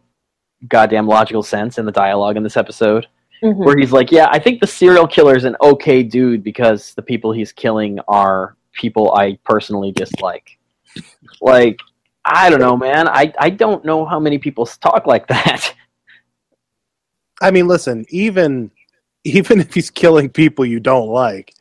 [0.68, 3.06] goddamn logical sense in the dialogue in this episode.
[3.42, 3.56] Mhm.
[3.56, 7.02] where he's like, "Yeah, I think the serial killer is an okay dude because the
[7.02, 10.58] people he's killing are people I personally dislike."
[11.40, 11.80] Like,
[12.24, 13.08] I don't know, man.
[13.08, 15.74] I I don't know how many people talk like that.
[17.42, 18.70] I mean, listen, even
[19.38, 21.54] even if he's killing people you don't like,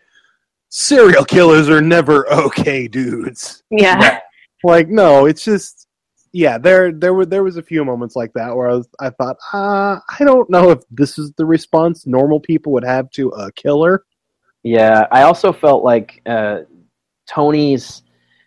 [0.70, 3.64] serial killers are never okay dudes.
[3.70, 4.20] Yeah.
[4.64, 5.88] Like, no, it's just
[6.34, 6.58] yeah.
[6.58, 9.38] There there were there was a few moments like that where I was I thought,
[9.54, 13.52] uh, I don't know if this is the response normal people would have to a
[13.54, 14.06] killer.
[14.64, 16.60] Yeah, I also felt like uh,
[17.28, 18.04] Toni's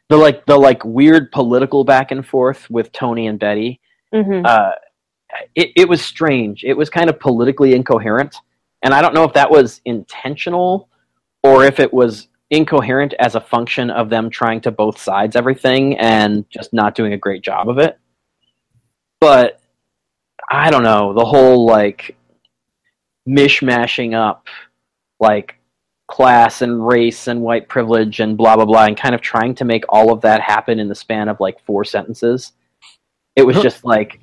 [0.08, 3.80] the like the like weird political back and forth with Toni and Betty.
[4.12, 4.72] hmm Uh,
[5.56, 6.62] it it was strange.
[6.64, 8.36] It was kind of politically incoherent,
[8.84, 10.88] and I don't know if that was intentional
[11.42, 15.98] or if it was incoherent as a function of them trying to both sides everything
[15.98, 17.98] and just not doing a great job of it.
[19.20, 19.60] But
[20.50, 22.16] I don't know the whole like
[23.28, 24.46] mishmashing up
[25.18, 25.56] like
[26.06, 29.64] class and race and white privilege and blah blah blah and kind of trying to
[29.64, 32.52] make all of that happen in the span of like four sentences
[33.34, 34.20] it was just like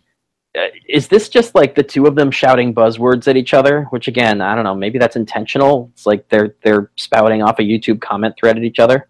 [0.87, 3.83] is this just like the two of them shouting buzzwords at each other?
[3.85, 5.89] Which again i don't know maybe that's intentional.
[5.93, 9.07] It's like they're they're spouting off a youtube comment thread at each other.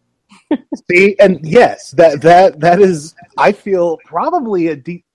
[0.89, 5.05] See, and yes, that that that is, I feel probably a deep,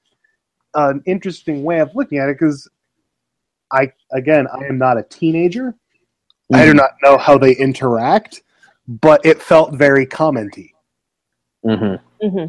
[0.75, 2.69] an interesting way of looking at it because
[3.73, 5.75] I again I am not a teenager.
[6.53, 8.43] I do not know how they interact,
[8.87, 10.71] but it felt very commenty,
[11.65, 12.47] hmm hmm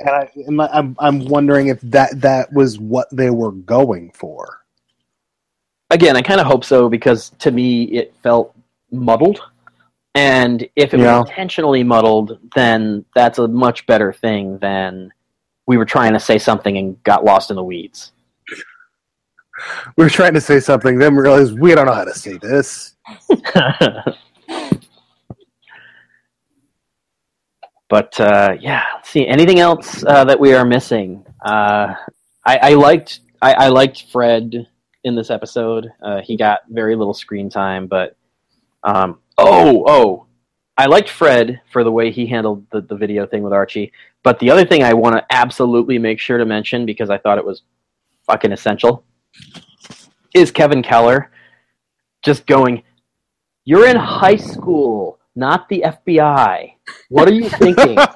[0.00, 4.10] and I and I- I'm I'm wondering if that that was what they were going
[4.12, 4.60] for.
[5.90, 8.54] again i kind of hope so because to me it felt
[8.90, 9.40] muddled
[10.14, 11.18] and if it Yeah.
[11.20, 15.12] was intentionally muddled then that's a much better thing than
[15.66, 18.12] we were trying to say something and got lost in the weeds
[19.96, 22.38] We were trying to say something, then we realized we don't know how to say
[22.38, 22.96] this.
[27.94, 31.24] but uh, yeah, let's see anything else uh, that we are missing.
[31.44, 31.94] Uh,
[32.44, 34.66] I, I liked I, I liked Fred
[35.04, 35.92] in this episode.
[36.02, 38.16] Uh, he got very little screen time, but
[38.82, 40.26] um, oh oh,
[40.76, 43.92] I liked Fred for the way he handled the, the video thing with Archie.
[44.24, 47.38] But the other thing I want to absolutely make sure to mention because I thought
[47.38, 47.62] it was
[48.26, 49.04] fucking essential
[50.34, 51.30] is Kevin Keller
[52.24, 52.82] just going,
[53.64, 56.72] "You're in high school, not the FBI."
[57.08, 57.96] What are you thinking?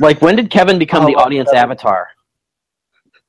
[0.00, 1.70] like, when did Kevin become I the oh, audience Kevin.
[1.70, 2.08] avatar?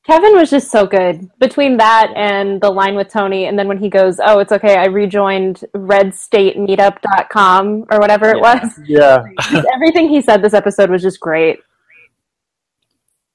[0.06, 3.78] Kevin was just so good between that and the line with Toni, and then when
[3.78, 8.62] he goes, "Oh, it's okay, I rejoined RedStateMeetup.com or whatever it Yeah.
[8.62, 9.22] was." Yeah,
[9.76, 11.60] everything he said this episode was just great.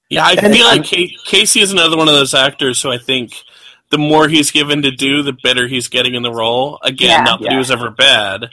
[0.09, 0.87] Yeah, I And feel I'm- like
[1.27, 3.35] Casey is another one of those actors who I think
[3.93, 6.81] the more he's given to do, the better he's getting in the role.
[6.83, 7.23] Again, Yeah.
[7.23, 7.59] not that he Yeah.
[7.59, 8.49] was ever bad.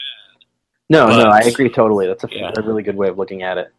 [0.90, 2.06] No, no, I agree totally.
[2.08, 2.52] That's a, Yeah.
[2.56, 3.72] a really good way of looking at it.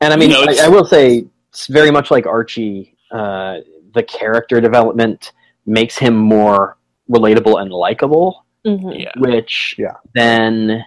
[0.00, 3.58] And I mean, You know, I, I will say, it's very much like Archie, uh,
[3.94, 5.32] the character development
[5.66, 6.78] makes him more
[7.10, 9.12] relatable and likable, hmm Yeah.
[9.18, 9.94] which Yeah.
[10.14, 10.82] then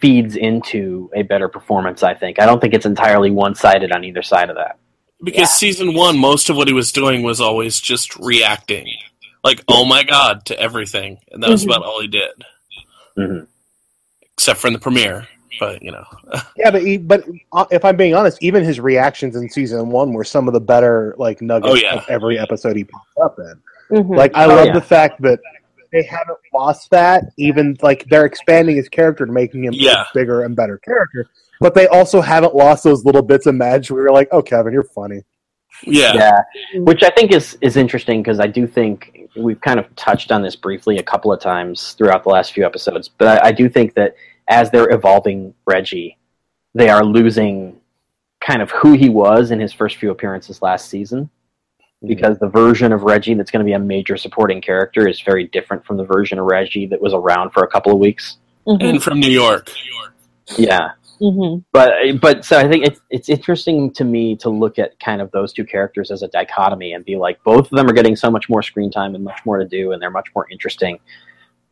[0.00, 2.02] feeds into a better performance.
[2.02, 2.40] I think.
[2.40, 4.78] I don't think it's entirely one-sided on either side of that.
[5.22, 8.86] Because season one, most of what he was doing was always just reacting.
[9.44, 11.18] Like, oh my god, to everything.
[11.30, 11.66] And that was Mhm.
[11.66, 12.30] about all he did.
[13.18, 13.46] Mhm.
[14.34, 15.26] Except for in the premiere.
[15.60, 16.04] But, you know.
[16.56, 20.12] yeah, but he, but uh, if I'm being honest, even his reactions in season one
[20.12, 21.96] were some of the better like nuggets Oh, yeah.
[21.96, 24.02] of every episode he popped up in.
[24.02, 24.72] hmm Like I Oh, love yeah.
[24.72, 25.38] the fact that
[25.92, 27.24] they haven't lost that.
[27.36, 30.02] Even like they're expanding his character to making him Yeah.
[30.02, 31.26] a bigger and better character.
[31.60, 33.90] But they also haven't lost those little bits of magic.
[33.90, 35.22] where We were like, "Oh, Kevin, you're funny."
[35.84, 36.14] Yeah.
[36.14, 36.42] Yeah,
[36.74, 40.42] which I think is is interesting because I do think we've kind of touched on
[40.42, 43.68] this briefly a couple of times throughout the last few episodes, but I, I do
[43.68, 44.14] think that
[44.48, 46.18] as they're evolving Reggie,
[46.74, 47.80] they are losing
[48.40, 51.30] kind of who he was in his first few appearances last season.
[52.04, 55.46] Because the version of Reggie that's going to be a major supporting character is very
[55.46, 58.38] different from the version of Reggie that was around for a couple of weeks.
[58.66, 59.70] hmm And from New York.
[60.58, 60.90] Yeah,
[61.22, 65.20] hmm but but so I think it's it's interesting to me to look at kind
[65.22, 68.16] of those two characters as a dichotomy and be like both of them are getting
[68.16, 70.98] so much more screen time and much more to do and they're much more interesting.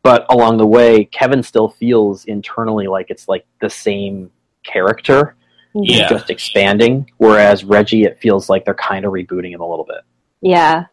[0.03, 4.31] But along the way, Kevin still feels internally like it's like the same
[4.65, 5.35] character,
[5.75, 6.09] Yeah.
[6.09, 7.11] just expanding.
[7.19, 10.01] Whereas Reggie, it feels like they're kind of rebooting him a little bit.
[10.41, 10.85] Yeah.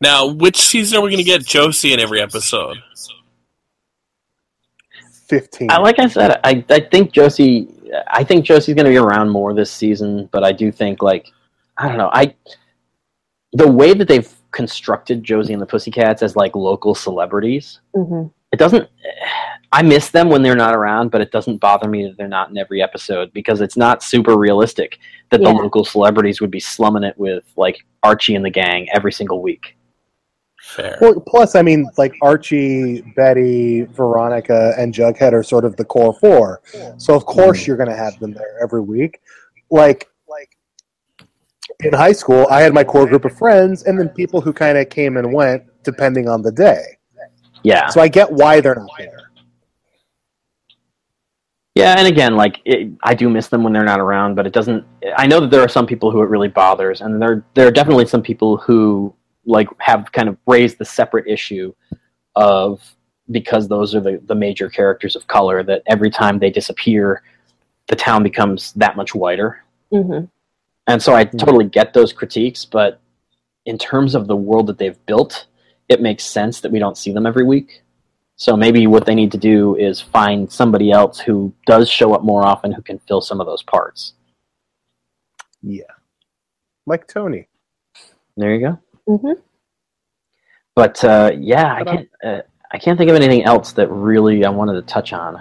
[0.00, 2.78] Now, which season are we going to get Josie in every episode?
[5.28, 5.70] Fifteen.
[5.70, 7.68] I, like I said, I I think Josie,
[8.08, 11.30] I think Josie's going to be around more this season, but I do think like
[11.78, 12.34] I don't know, I
[13.52, 17.80] the way that they've constructed Josie and the Pussycats as like local celebrities.
[17.94, 18.88] hmm It doesn't.
[19.72, 22.50] I miss them when they're not around, but it doesn't bother me that they're not
[22.50, 24.98] in every episode because it's not super realistic
[25.30, 25.48] that Yeah.
[25.52, 29.42] the local celebrities would be slumming it with like Archie and the gang every single
[29.42, 29.75] week.
[30.66, 30.98] Fair.
[31.00, 36.12] Well, plus, I mean, like Archie, Betty, Veronica, and Jughead are sort of the core
[36.14, 36.60] four.
[36.98, 37.70] So of course hmm.
[37.70, 39.20] you're going to have them there every week.
[39.70, 40.56] Like, like
[41.84, 44.76] in high school, I had my core group of friends, and then people who kind
[44.76, 46.82] of came and went depending on the day.
[47.62, 49.30] Yeah, So I get why they're not there.
[51.76, 54.52] yeah, and again, like it, I do miss them when they're not around, but it
[54.52, 54.84] doesn't.
[55.16, 57.72] I know that there are some people who it really bothers, and there there are
[57.72, 59.14] definitely some people who
[59.46, 61.72] like have kind of raised the separate issue
[62.34, 62.82] of
[63.30, 67.22] because those are the the major characters of color that every time they disappear,
[67.88, 69.62] the town becomes that much whiter.
[69.90, 70.24] hmm
[70.86, 73.00] And so I totally get those critiques, but
[73.64, 75.46] in terms of the world that they've built,
[75.88, 77.82] it makes sense that we don't see them every week.
[78.36, 82.22] So maybe what they need to do is find somebody else who does show up
[82.22, 84.12] more often who can fill some of those parts.
[85.62, 85.84] Yeah.
[86.86, 87.48] Like Toni.
[88.36, 88.78] There you go.
[89.06, 89.32] Hmm
[90.74, 92.08] But uh, yeah, I But, um, can't.
[92.24, 92.40] Uh,
[92.72, 95.40] I can't think of anything else that really I wanted to touch on.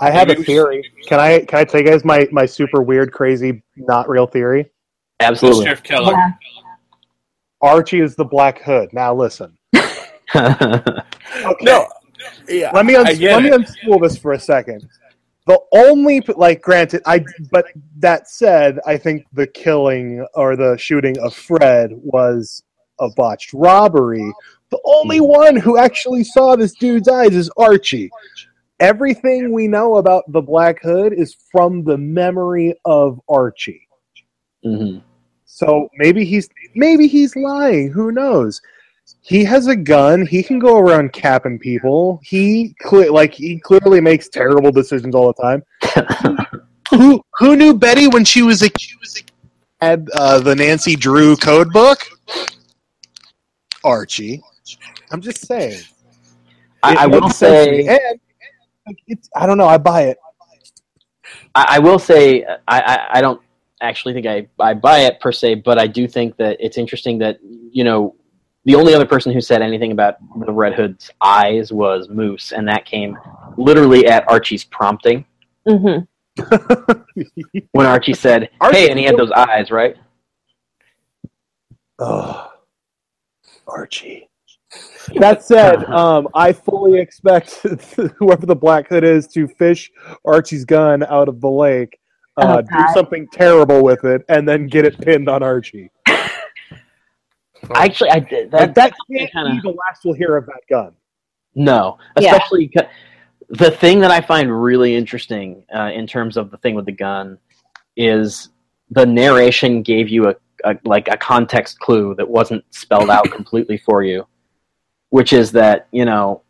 [0.00, 0.82] I have a theory.
[1.06, 4.70] Can I can I tell you guys my, my super weird, crazy, not real theory?
[5.20, 5.64] Absolutely.
[5.64, 6.12] Sheriff Keller.
[6.12, 6.32] Yeah.
[7.60, 8.92] Archie is the Black Hood.
[8.92, 9.56] Now listen.
[10.34, 11.64] Okay.
[11.64, 11.88] No.
[12.48, 12.70] Yeah.
[12.72, 14.86] let me uns- I get let me unspool this for a second.
[15.46, 17.66] The only like, granted, I but
[17.98, 22.62] that said, I think the killing or the shooting of Fred was
[23.00, 24.32] a botched robbery.
[24.70, 28.10] The only one who actually saw this dude's eyes is Archie.
[28.78, 33.88] Everything we know about the Black Hood is from the memory of Archie.
[34.64, 34.98] hmm
[35.44, 37.90] So maybe he's maybe he's lying.
[37.90, 38.62] Who knows?
[39.20, 40.26] He has a gun.
[40.26, 42.20] He can go around capping people.
[42.24, 46.46] He cle- like he clearly makes terrible decisions all the time.
[46.90, 50.96] who who knew Betty when she was a she was a had uh, the Nancy
[50.96, 51.98] Drew code book?
[53.84, 54.40] Archie.
[55.10, 55.82] I'm just saying.
[56.82, 57.86] I, I will makes sense to me.
[57.86, 57.96] say.
[57.96, 58.20] And,
[58.86, 59.66] like, it's, I don't know.
[59.66, 60.18] I buy it.
[61.54, 63.40] I, I will say I, I, I don't
[63.80, 67.18] actually think I, I buy it per se, but I do think that it's interesting
[67.18, 68.14] that you know
[68.64, 72.66] the only other person who said anything about the Red Hood's eyes was Moose, and
[72.68, 73.18] that came
[73.56, 75.24] literally at Archie's prompting
[75.66, 75.98] hmm
[77.72, 79.96] when Archie said, Archie- "Hey," and he had those eyes, right?
[81.98, 82.50] Oh,
[83.66, 84.28] Archie.
[85.16, 87.52] That said, um, I fully expect
[88.16, 89.90] whoever the Black Hood is to fish
[90.24, 91.98] Archie's gun out of the lake,
[92.38, 95.90] uh, Oh, do something terrible with it, and then get it pinned on Archie.
[97.76, 98.74] Actually, I did Like, that.
[98.74, 100.92] that that can't kinda- be the last we'll hear of that gun.
[101.54, 102.38] No, Yeah.
[103.50, 106.92] the thing that I find really interesting uh, in terms of the thing with the
[106.92, 107.38] gun
[107.96, 108.48] is
[108.90, 113.76] the narration gave you a, a like a context clue that wasn't spelled out completely
[113.76, 114.26] for you,
[115.10, 116.42] which is that you know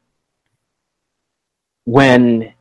[1.84, 2.52] when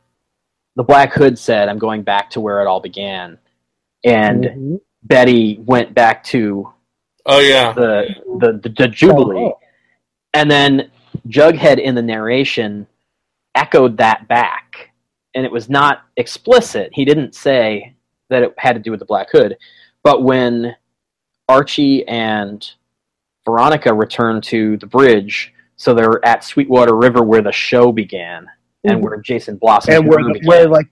[0.74, 3.38] the Black Hood said, "I'm going back to where it all began,"
[4.04, 4.80] and Mhm.
[5.04, 6.72] Betty went back to
[7.26, 7.72] Oh yeah.
[7.72, 8.06] the
[8.40, 9.58] the, the, the Jubilee, Oh,
[10.34, 10.90] and then
[11.28, 12.86] Jughead in the narration
[13.54, 14.90] echoed that back,
[15.34, 16.90] and it was not explicit.
[16.92, 17.94] He didn't say
[18.30, 19.56] that it had to do with the Black Hood,
[20.02, 20.74] but when
[21.48, 22.68] Archie and
[23.44, 28.46] Veronica return to the bridge, so they're at Sweetwater River where the show began,
[28.84, 29.02] and Mhm.
[29.02, 30.86] where Jason Blossom and where, the, where like,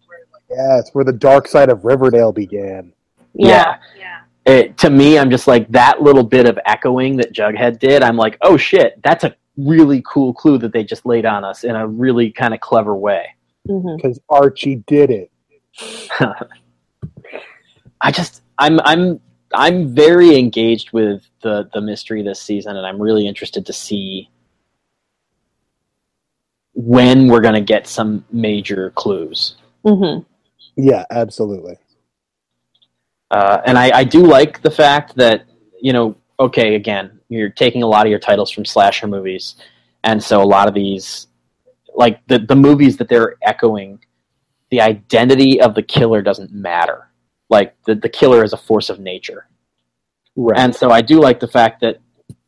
[0.50, 2.92] yes, where the dark side of Riverdale began.
[3.34, 3.76] Yeah.
[3.98, 4.19] Yeah.
[4.50, 8.02] It, to me, I'm just like that little bit of echoing that Jughead did.
[8.02, 11.62] I'm like, oh shit, that's a really cool clue that they just laid on us
[11.62, 13.26] in a really kind of clever way.
[13.68, 15.30] hmm Because Archie did it.
[18.00, 19.20] I just, I'm, I'm,
[19.54, 24.28] I'm very engaged with the the mystery this season, and I'm really interested to see
[26.74, 29.56] when we're going to get some major clues.
[29.84, 30.20] hmm
[30.76, 31.76] Yeah, absolutely.
[33.30, 35.44] Uh, and I, I do like the fact that
[35.80, 39.56] you know, okay, again, you're taking a lot of your titles from slasher movies,
[40.04, 41.28] and so a lot of these,
[41.94, 43.98] like the the movies that they're echoing,
[44.70, 47.08] the identity of the killer doesn't matter.
[47.48, 49.48] Like the the killer is a force of nature,
[50.36, 50.58] Right.
[50.58, 51.98] and so I do like the fact that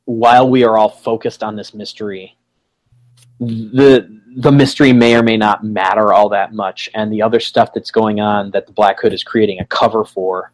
[0.05, 2.37] while we are all focused on this mystery,
[3.41, 7.73] the the mystery may or may not matter all that much, and the other stuff
[7.73, 10.53] that's going on that the Black Hood is creating a cover for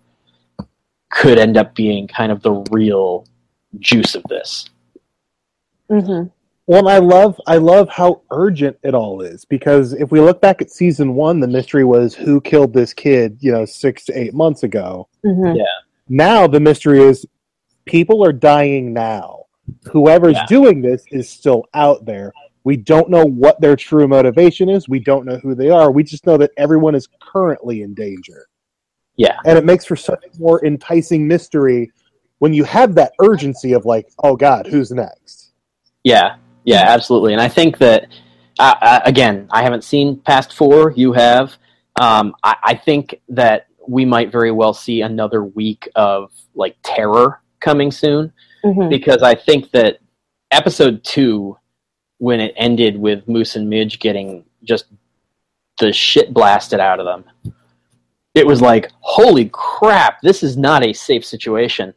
[1.11, 3.27] could end up being kind of the real
[3.79, 4.69] juice of this.
[5.89, 6.25] hmm
[6.67, 10.41] Well, and I love I love how urgent it all is because if we look
[10.41, 14.19] back at season one, the mystery was who killed this kid, you know, six to
[14.19, 15.09] eight months ago.
[15.23, 15.55] hmm
[16.09, 17.27] Now the mystery is
[17.87, 19.45] people are dying now.
[19.91, 20.47] Whoever's Yeah.
[20.47, 22.33] doing this is still out there.
[22.65, 24.89] We don't know what their true motivation is.
[24.89, 25.91] We don't know who they are.
[25.91, 28.47] We just know that everyone is currently in danger.
[29.19, 29.37] Yeah.
[29.45, 31.93] And it makes for such a more enticing mystery
[32.39, 35.53] when you have that urgency of like, oh God, who's next?
[36.05, 37.33] Yeah, yeah, absolutely.
[37.33, 38.07] And I think that
[38.59, 40.93] uh, uh, again, I haven't seen past four.
[40.93, 41.57] You have.
[42.01, 47.43] Um, I, I think that we might very well see another week of like terror
[47.61, 48.33] coming soon
[48.65, 49.99] hmm because I think that
[50.51, 51.57] episode two,
[52.19, 54.87] when it ended with Moose and Midge getting just
[55.79, 57.55] the shit blasted out of them,
[58.39, 61.93] it was like, holy crap, this is not a safe situation.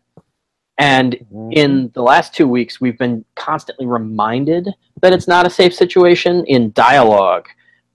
[0.78, 4.68] And in the last two weeks, we've been constantly reminded
[5.02, 7.48] that it's not a safe situation in dialogue,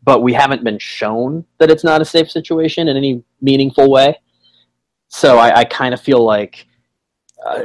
[0.05, 4.21] but we haven't been shown that it's not a safe situation in any meaningful way.
[5.09, 6.67] So I, I kind of feel like
[7.45, 7.63] uh,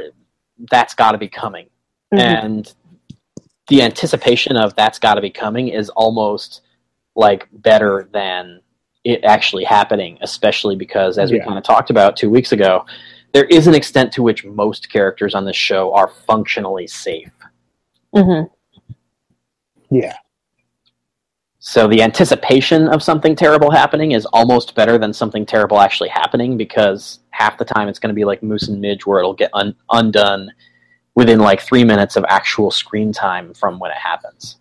[0.70, 1.68] that's got to be coming.
[2.12, 2.18] Mhm.
[2.18, 2.74] And
[3.68, 6.62] the anticipation of that's got to be coming is almost
[7.14, 8.60] like better than
[9.04, 11.44] it actually happening, especially because, as we Yeah.
[11.44, 12.84] kind of talked about two weeks ago,
[13.32, 17.32] there is an extent to which most characters on this show are functionally safe.
[18.14, 18.42] hmm
[19.90, 20.14] Yeah.
[21.58, 26.56] So the anticipation of something terrible happening is almost better than something terrible actually happening
[26.56, 29.50] because half the time it's going to be like Moose and Midge where it'll get
[29.54, 30.52] un- undone
[31.14, 34.56] within like three minutes of actual screen time from when it happens.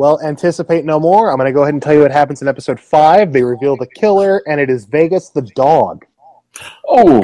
[0.00, 1.30] Well, anticipate no more.
[1.30, 3.34] I'm going to go ahead and tell you what happens in episode five.
[3.34, 6.06] They reveal the killer, and it is Vegas the dog.
[6.88, 7.22] Oh,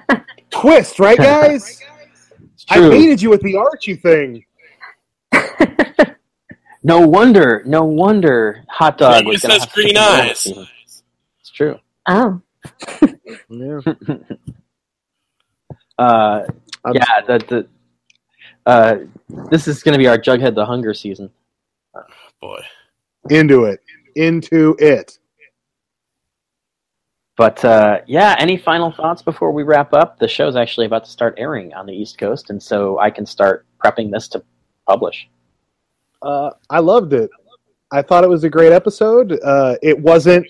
[0.50, 1.80] Twist, right, guys?
[2.70, 4.44] I baited you with the Archie thing.
[6.82, 10.68] No wonder, no wonder Hot Dog was Vegas gonna has green take the role eyes.
[11.38, 11.78] It's true.
[12.08, 12.42] Oh.
[13.48, 13.80] Yeah.
[15.96, 16.46] Uh,
[16.92, 17.68] yeah, the, the
[18.66, 18.96] uh,
[19.50, 21.30] this is going to be our Jughead the Hunger season.
[22.40, 22.60] Boy.
[23.30, 23.80] Into it.
[24.16, 25.18] Into it.
[27.36, 30.18] But uh, yeah, any final thoughts before we wrap up?
[30.18, 33.24] The show's actually about to start airing on the East Coast, and so I can
[33.26, 34.42] start prepping this to
[34.88, 35.28] publish.
[36.20, 37.30] Uh, I loved it.
[37.92, 39.38] I thought it was a great episode.
[39.44, 40.46] Uh, it wasn't.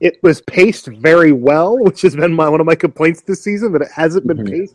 [0.00, 3.72] It was paced very well, which has been my one of my complaints this season
[3.72, 4.50] that it hasn't been Mhm.
[4.50, 4.74] paced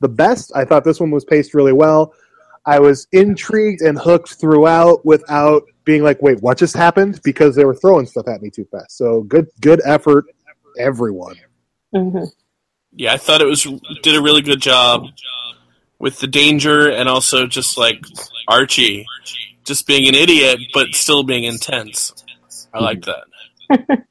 [0.00, 0.52] the best.
[0.54, 2.14] I thought this one was paced really well.
[2.64, 7.64] I was intrigued and hooked throughout without being like, "Wait, what just happened?" Because they
[7.64, 8.98] were throwing stuff at me too fast.
[8.98, 10.26] So good, good effort,
[10.78, 11.36] everyone.
[11.94, 12.24] hmm
[12.92, 13.66] Yeah, I thought it was
[14.02, 15.06] did a really good job
[15.98, 18.04] with the danger and also just like
[18.46, 19.06] Archie,
[19.64, 22.12] just being an idiot but still being intense.
[22.74, 23.24] I like that.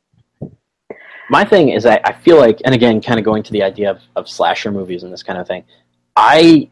[1.30, 3.92] My thing is, I, I feel like, and again, kind of going to the idea
[3.92, 5.64] of, of slasher movies and this kind of thing,
[6.16, 6.70] I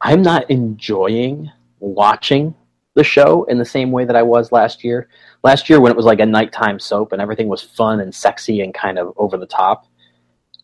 [0.00, 2.54] I'm not enjoying watching
[2.94, 5.08] the show in the same way that I was last year.
[5.42, 8.60] Last year, when it was like a nighttime soap and everything was fun and sexy
[8.62, 9.86] and kind of over the top,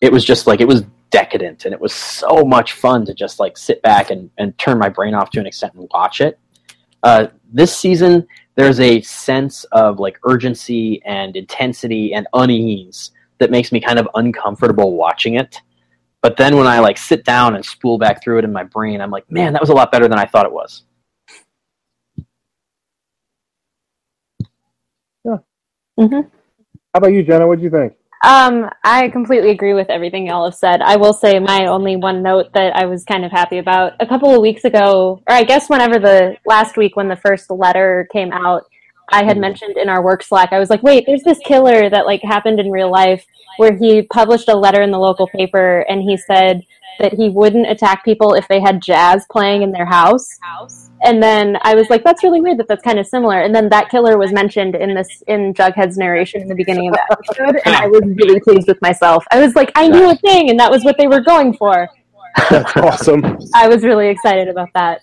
[0.01, 3.39] it was just like it was decadent and it was so much fun to just
[3.39, 6.37] like sit back and, and turn my brain off to an extent and watch it.
[7.03, 13.71] Uh, this season, there's a sense of like urgency and intensity and unease that makes
[13.71, 15.61] me kind of uncomfortable watching it.
[16.21, 18.99] But then when I like sit down and spool back through it in my brain,
[18.99, 20.83] I'm like, man, that was a lot better than I thought it was.
[25.97, 26.21] Hmm
[26.93, 27.47] How about you, Jenna?
[27.47, 27.93] What do you think?
[28.23, 30.81] Um, I completely agree with everything y'all have said.
[30.81, 34.07] I will say my only one note that I was kind of happy about a
[34.07, 38.07] couple of weeks ago, or I guess whenever the last week when the first letter
[38.11, 38.63] came out,
[39.09, 42.05] I had mentioned in our work Slack, I was like, wait, there's this killer that
[42.05, 43.25] like happened in real life
[43.57, 46.63] where he published a letter in the local paper and he said
[46.99, 50.27] that he wouldn't attack people if they had jazz playing in their house.
[51.03, 53.41] And then I was like, that's really weird that that's kind of similar.
[53.41, 56.95] And then that killer was mentioned in this in Jughead's narration in the beginning of
[56.95, 59.23] the episode, and I was really pleased with myself.
[59.31, 61.87] I was like, I knew a thing, and that was what they were going for.
[62.49, 63.23] That's awesome.
[63.53, 65.01] I was really excited about that.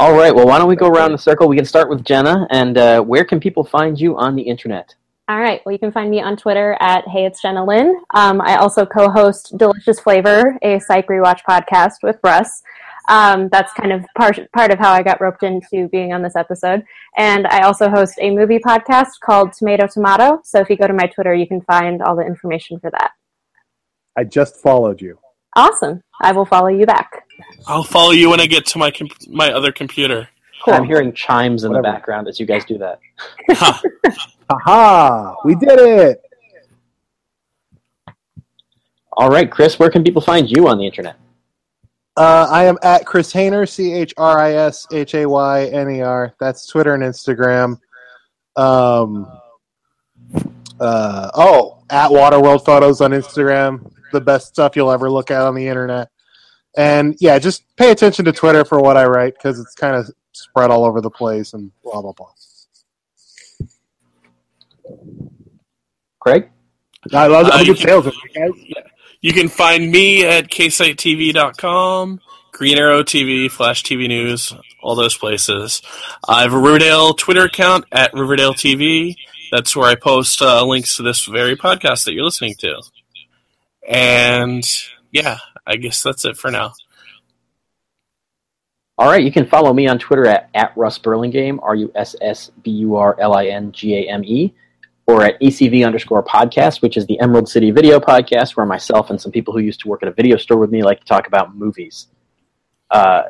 [0.00, 1.48] All right, well, why don't we go around the circle?
[1.48, 4.94] We can start with Jenna, and uh, where can people find you on the internet?
[5.28, 5.60] All right.
[5.66, 8.00] Well, you can find me on Twitter at Hey It's Jenna Lynn.
[8.14, 12.62] Um, I also co-host Delicious Flavor, a psych rewatch podcast with Russ.
[13.10, 16.34] Um, that's kind of part part of how I got roped into being on this
[16.34, 16.82] episode.
[17.18, 20.40] And I also host a movie podcast called Tomato Tomato.
[20.44, 23.10] So if you go to my Twitter, you can find all the information for that.
[24.16, 25.18] I just followed you.
[25.56, 26.02] Awesome.
[26.22, 27.24] I will follow you back.
[27.66, 30.26] I'll follow you when I get to my com- my other computer.
[30.64, 30.72] Cool.
[30.74, 31.82] I'm hearing chimes in Whatever.
[31.82, 33.00] the background as you guys do that.
[34.50, 34.56] Ha.
[34.56, 35.36] Aha!
[35.44, 36.22] We did it!
[39.12, 41.16] All right, Chris, where can people find you on the internet?
[42.16, 45.90] Uh, I am at Chris Hayner, C H R I S H A Y N
[45.90, 46.34] E R.
[46.40, 47.80] That's Twitter and Instagram.
[48.56, 49.26] Um,
[50.80, 53.92] uh, oh, at Waterworld Photos on Instagram.
[54.12, 56.10] The best stuff you'll ever look at on the internet.
[56.76, 60.10] And yeah, just pay attention to Twitter for what I write because it's kind of
[60.32, 62.30] spread all over the place and blah, blah, blah.
[66.20, 66.48] Craig?
[67.12, 68.50] I love Uh, I'm a you good can- salesman, guys.
[69.20, 72.20] You can find me at ksiteTV.com,
[72.52, 75.82] Green Arrow TV, Flash TV News, all those places.
[76.28, 79.16] I have a Riverdale Twitter account at Riverdale TV.
[79.50, 82.80] That's where I post uh, links to this very podcast that you're listening to.
[83.88, 84.62] And
[85.10, 86.74] yeah, I guess that's it for now.
[88.98, 92.14] All right, you can follow me on Twitter at, at Russ Burlingame, R U S
[92.20, 94.52] S B U R L I N G A M E,
[95.08, 99.18] or at ECV underscore podcast, which is the Emerald City video podcast, where myself and
[99.18, 101.26] some people who used to work at a video store with me like to talk
[101.26, 102.08] about movies.
[102.90, 103.22] Uh,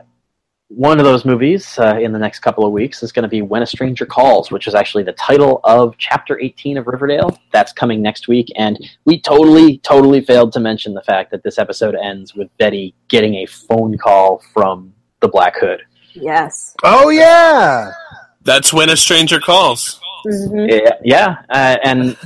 [0.66, 3.42] one of those movies uh, in the next couple of weeks is going to be
[3.42, 7.38] When a Stranger Calls, which is actually the title of Chapter 18 of Riverdale.
[7.52, 11.58] That's coming next week, and we totally, totally failed to mention the fact that this
[11.58, 15.82] episode ends with Betty getting a phone call from the Black Hood.
[16.12, 16.74] Yes.
[16.82, 17.92] Oh, yeah!
[18.42, 20.00] That's when a stranger calls.
[20.28, 20.70] Mhm.
[20.70, 21.36] Yeah, yeah.
[21.48, 22.16] Uh, and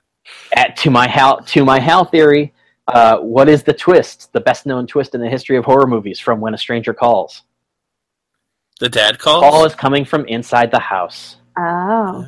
[0.56, 2.52] at, to my Hal to my Hal theory,
[2.88, 4.32] uh, what is the twist?
[4.32, 7.42] The best known twist in the history of horror movies from When a Stranger Calls.
[8.80, 9.42] The dad calls?
[9.42, 11.36] Call is coming from inside the house.
[11.58, 12.24] Oh.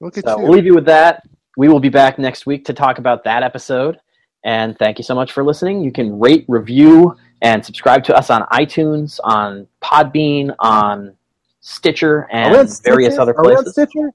[0.00, 0.42] Look at So you.
[0.44, 1.22] we'll leave you with that.
[1.56, 3.98] We will be back next week to talk about that episode.
[4.44, 5.82] And thank you so much for listening.
[5.82, 11.16] You can rate, review, and subscribe to us on iTunes, on Podbean, on
[11.60, 13.20] Stitcher, Are we on and various Stitcher?
[13.22, 13.72] other Are we on places.
[13.72, 14.10] Stitcher?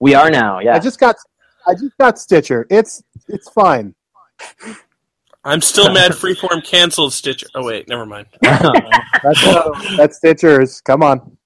[0.00, 0.74] We are now, yeah.
[0.74, 1.16] I just got
[1.66, 2.66] I just got Stitcher.
[2.70, 3.94] It's it's fine.
[5.44, 7.46] I'm still mad Freeform canceled Stitcher.
[7.54, 8.26] Oh, wait, never mind.
[8.42, 10.82] That's that's Stitchers.
[10.84, 11.36] Come on.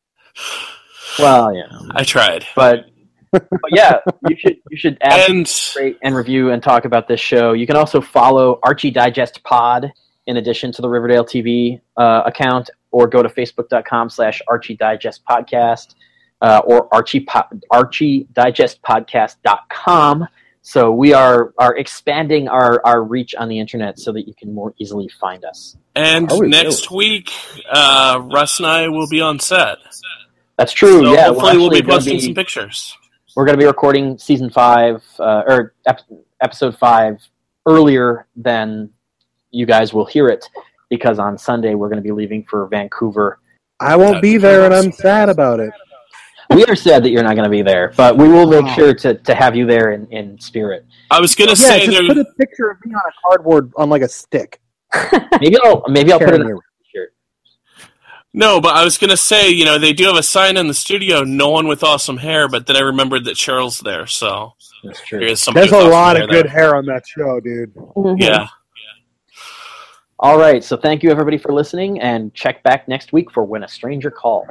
[1.19, 1.65] well, yeah.
[1.93, 2.45] I tried.
[2.57, 2.87] But,
[3.33, 7.21] but yeah, you should you should add And rate and review and talk about this
[7.21, 7.53] show.
[7.53, 9.93] You can also follow Archie Digest Pod
[10.27, 15.23] in addition to the Riverdale TV uh, account, or go to facebook.com slash Archie Digest
[15.29, 15.97] Podcast
[16.41, 20.29] uh, or Archie, po- Archie Digest Podcast.com.
[20.63, 24.55] So we are are expanding our, our reach on the internet so that you can
[24.55, 25.77] more easily find us.
[25.97, 27.31] and Oh, next week,
[27.71, 29.79] uh, Russ and I will be on set.
[30.57, 31.05] That's true.
[31.05, 32.97] So yeah, hopefully we'll be gonna posting some pictures.
[33.35, 36.01] we're going to be recording season five uh, or ep-
[36.41, 37.19] episode five
[37.67, 38.91] earlier than
[39.51, 40.49] you guys will hear it
[40.91, 43.41] because on Sunday we're going to be leaving for Vancouver.
[43.81, 45.73] I won't be there, and I'm sad about it.
[46.55, 48.95] We are sad that you're not going to be there, but we will make sure
[48.95, 50.87] to, to have you there in, in spirit.
[51.11, 52.07] I was gonna Yeah, say just there.
[52.09, 54.61] put a picture of me on a cardboard on like a stick.
[55.41, 56.61] Maybe I'll maybe I'll put it Carry in me.
[58.37, 60.75] No, but I was gonna say, you know, they do have a sign in the
[60.75, 65.01] studio, no one with awesome hair, but then I remembered that Cheryl's there, so That's
[65.07, 65.21] true.
[65.21, 66.53] there is There's a awesome lot hair of good there.
[66.53, 67.75] hair on that show, dude.
[67.75, 68.21] Mhm.
[68.21, 68.49] Yeah.
[70.25, 73.63] All right, so thank you everybody for listening, and check back next week for When
[73.63, 74.49] a Stranger Calls.